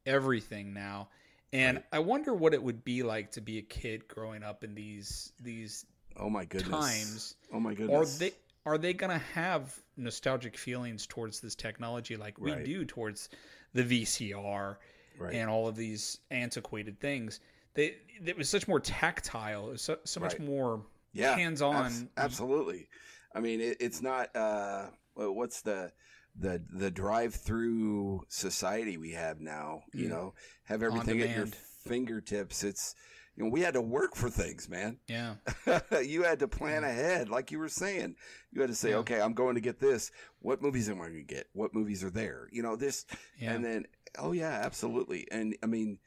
[0.07, 1.09] everything now.
[1.53, 4.73] And I wonder what it would be like to be a kid growing up in
[4.75, 5.85] these these
[6.17, 6.69] oh my goodness.
[6.69, 7.35] times.
[7.53, 8.15] Oh my goodness.
[8.15, 8.31] Are they
[8.65, 12.65] are they gonna have nostalgic feelings towards this technology like we Right.
[12.65, 13.29] do towards
[13.73, 14.77] the VCR
[15.19, 15.33] Right.
[15.35, 17.39] and all of these antiquated things?
[17.75, 17.95] They
[18.25, 19.69] it was such more tactile.
[19.69, 20.41] It was so, so much Right.
[20.47, 21.35] more yeah.
[21.35, 21.75] hands on.
[21.85, 22.89] abs- absolutely.
[23.33, 24.35] I mean, it, it's not.
[24.35, 25.91] Uh, what's the
[26.39, 29.83] the the drive through society we have now?
[29.93, 30.09] You Mm.
[30.09, 30.33] know,
[30.65, 31.47] have everything at your
[31.85, 32.63] fingertips.
[32.63, 32.95] It's
[33.35, 34.97] you know, we had to work for things, man.
[35.07, 35.35] Yeah,
[36.03, 38.15] you had to plan ahead, like you were saying.
[38.51, 38.97] You had to say, Yeah.
[38.97, 40.11] okay, I'm going to get this.
[40.39, 41.47] What movies am I going to get?
[41.53, 42.47] What movies are there?
[42.51, 43.05] You know, this,
[43.39, 43.53] yeah.
[43.53, 43.85] and then,
[44.17, 45.27] oh yeah, absolutely.
[45.31, 45.99] And I mean,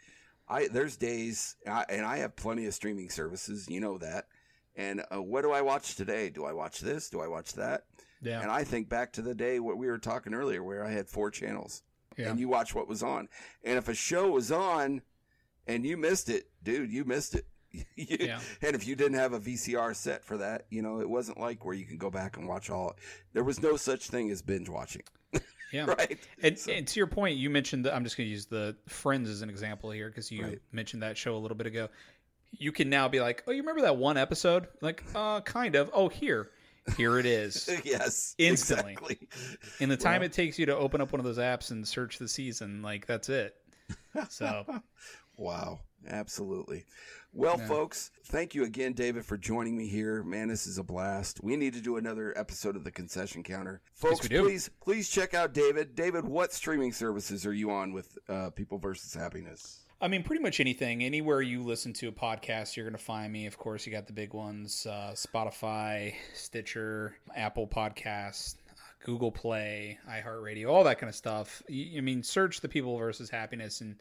[0.48, 3.68] I there's days, I, and I have plenty of streaming services.
[3.68, 4.26] You know that.
[4.74, 6.30] And uh, what do I watch today?
[6.30, 7.10] Do I watch this?
[7.10, 7.84] Do I watch that?
[8.22, 10.90] Yeah, And I think back to the day what we were talking earlier, where I
[10.90, 11.82] had four channels,
[12.16, 12.28] yeah.
[12.30, 13.28] and you watch what was on.
[13.64, 15.02] And if a show was on,
[15.66, 17.46] and you missed it, dude, you missed it.
[17.96, 18.40] You- Yeah.
[18.62, 21.64] And if you didn't have a VCR set for that, you know, it wasn't like
[21.64, 22.96] where you can go back and watch all.
[23.32, 25.02] There was no such thing as binge watching,
[25.72, 25.84] yeah.
[25.86, 26.18] right?
[26.42, 28.76] And, So- and to your point, you mentioned that I'm just going to use the
[28.88, 30.58] Friends as an example here because you Right.
[30.72, 31.88] mentioned that show a little bit ago.
[32.52, 35.88] You can now be like, "Oh, you remember that one episode?" Like, uh, kind of.
[35.94, 36.50] Oh, here,
[36.96, 37.68] here it is.
[37.84, 38.92] yes, Instantly.
[38.92, 39.28] exactly.
[39.80, 41.86] In the time Well- it takes you to open up one of those apps and
[41.86, 43.54] search the season, like that's it.
[44.28, 44.64] So
[45.36, 46.84] Wow, absolutely.
[47.32, 47.66] Well, Yeah.
[47.68, 50.22] folks, thank you again, David, for joining me here.
[50.24, 51.42] Man, this is a blast.
[51.42, 53.80] We need to do another episode of the concession counter.
[53.94, 54.42] Folks, do.
[54.42, 55.94] please, please check out David.
[55.94, 59.80] David, what streaming services are you on with uh, People versus Happiness?
[60.00, 61.04] I mean, pretty much anything.
[61.04, 63.46] Anywhere you listen to a podcast, you're going to find me.
[63.46, 68.54] Of course, you got the big ones uh, Spotify, Stitcher, Apple Podcasts,
[69.04, 71.62] Google Play, iHeartRadio, all that kind of stuff.
[71.68, 73.96] Y- I mean, search the People versus Happiness and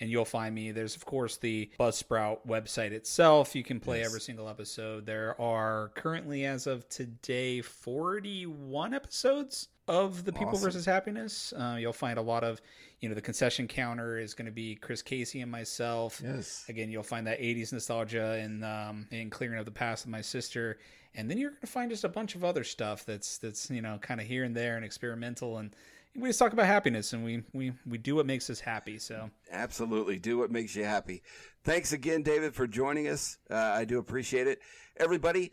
[0.00, 0.72] and you'll find me.
[0.72, 3.54] There's of course the Buzzsprout website itself.
[3.54, 4.06] You can play Yes.
[4.06, 5.04] every single episode.
[5.06, 10.62] There are currently, as of today, 41 episodes of the People Awesome.
[10.62, 11.52] versus Happiness.
[11.56, 12.60] Uh, you'll find a lot of,
[13.00, 16.20] you know, the concession counter is going to be Chris Casey and myself.
[16.24, 16.64] Yes.
[16.68, 20.20] Again, you'll find that 80s nostalgia and um, and clearing of the past with my
[20.20, 20.78] sister,
[21.14, 23.82] and then you're going to find just a bunch of other stuff that's that's you
[23.82, 25.74] know kind of here and there and experimental, and
[26.14, 28.98] we just talk about happiness and we we we do what makes us happy.
[28.98, 30.18] So Absolutely.
[30.18, 31.22] Do what makes you happy.
[31.64, 33.38] Thanks again, David, for joining us.
[33.50, 34.60] Uh, I do appreciate it.
[34.96, 35.52] Everybody,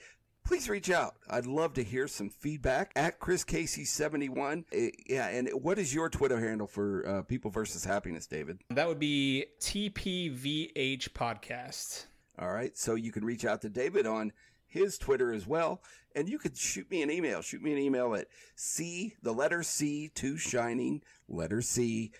[0.49, 1.13] please reach out.
[1.29, 4.63] I'd love to hear some feedback at Chris Casey71.
[4.73, 8.57] Uh, yeah, and what is your Twitter handle for uh, People versus Happiness, David?
[8.71, 12.05] that would be TPVH podcast.
[12.39, 12.75] All right.
[12.75, 14.33] So you can reach out to David on
[14.65, 15.83] his Twitter as well.
[16.15, 17.43] And you could shoot me an email.
[17.43, 18.25] Shoot me an email at
[18.55, 22.11] C, the letter C, to shining, letter C,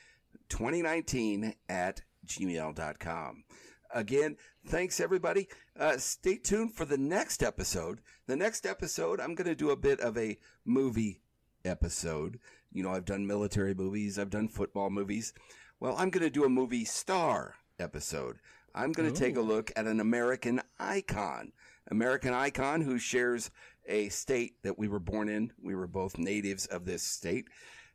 [0.49, 3.43] 2019 at gmail.com.
[3.92, 4.38] Again,
[4.68, 5.48] thanks everybody.
[5.78, 8.02] Uh, stay tuned for the next episode.
[8.28, 11.22] The next episode, I'm going to do a bit of a movie
[11.66, 12.40] episode.
[12.72, 15.34] You know, I've done military movies, I've done football movies.
[15.80, 18.38] Well, I'm going to do a movie star episode.
[18.76, 21.54] I'm going to take a look at an American icon.
[21.90, 23.50] American icon who shares
[23.88, 25.52] a state that we were born in.
[25.62, 27.48] We were both natives of this state.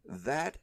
[0.04, 0.58] That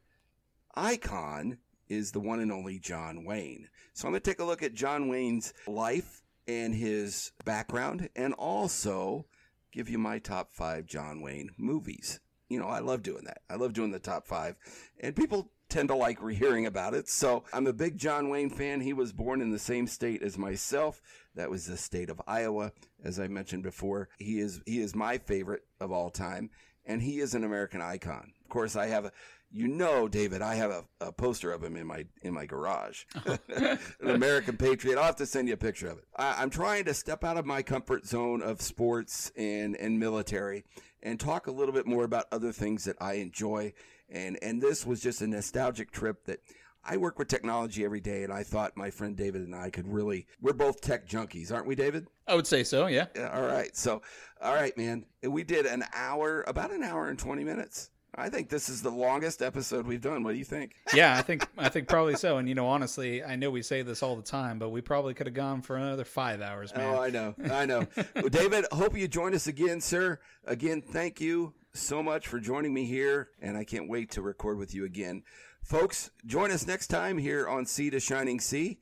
[0.76, 1.58] icon
[1.92, 3.68] is the one and only John Wayne.
[3.94, 8.34] So I'm going to take a look at John Wayne's life and his background and
[8.34, 9.26] also
[9.74, 12.22] give you my top five John Wayne movies.
[12.48, 13.42] You know, I love doing that.
[13.50, 14.56] I love doing the top five.
[15.02, 17.10] And people tend to like hearing about it.
[17.10, 18.80] So I'm a big John Wayne fan.
[18.80, 21.02] He was born in the same state as myself.
[21.36, 22.72] That was the state of Iowa,
[23.04, 24.10] as I mentioned before.
[24.18, 26.50] He is he is my favorite of all time,
[26.86, 28.34] and he is an American icon.
[28.44, 29.12] Of course, I have a
[29.54, 33.04] you know, David, I have a, a poster of him in my in my garage.
[33.50, 34.98] an American patriot.
[34.98, 36.06] I'll have to send you a picture of it.
[36.16, 40.64] I, I'm trying to step out of my comfort zone of sports and and military
[41.04, 43.74] and talk a little bit more about other things that I enjoy.
[44.10, 46.40] And and this was just a nostalgic trip that
[46.84, 49.88] I work with technology every day, and I thought my friend David and I could
[49.88, 50.28] really.
[50.42, 52.08] We're both tech junkies, aren't we, David?
[52.28, 52.88] I would say so.
[52.88, 53.06] Yeah.
[53.16, 53.76] Yeah, all right.
[53.76, 54.02] So,
[54.42, 55.06] all right, man.
[55.22, 57.92] We did an hour, about an hour and 20 minutes.
[58.14, 60.24] I think this is the longest episode we've done.
[60.24, 60.76] What do you think?
[60.94, 62.38] yeah, I think I think probably so.
[62.38, 65.14] And you know, honestly, I know we say this all the time, but we probably
[65.14, 66.94] could have gone for another five hours, man.
[66.94, 67.88] Oh, I know, I know.
[68.16, 70.20] well, David, hope you join us again, sir.
[70.46, 74.58] Again, thank you so much for joining me here, and I can't wait to record
[74.58, 75.24] with you again,
[75.64, 76.12] folks.
[76.26, 78.80] Join us next time here on Sea to Shining Sea.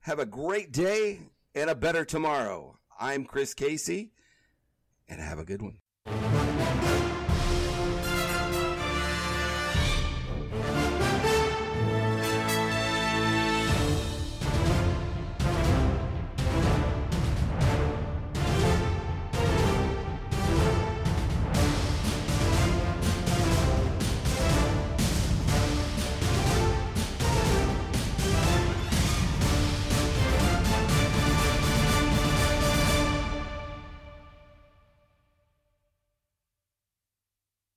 [0.00, 1.20] Have a great day
[1.54, 2.78] and a better tomorrow.
[2.98, 4.12] I'm Chris Casey,
[5.06, 5.80] and have a good one.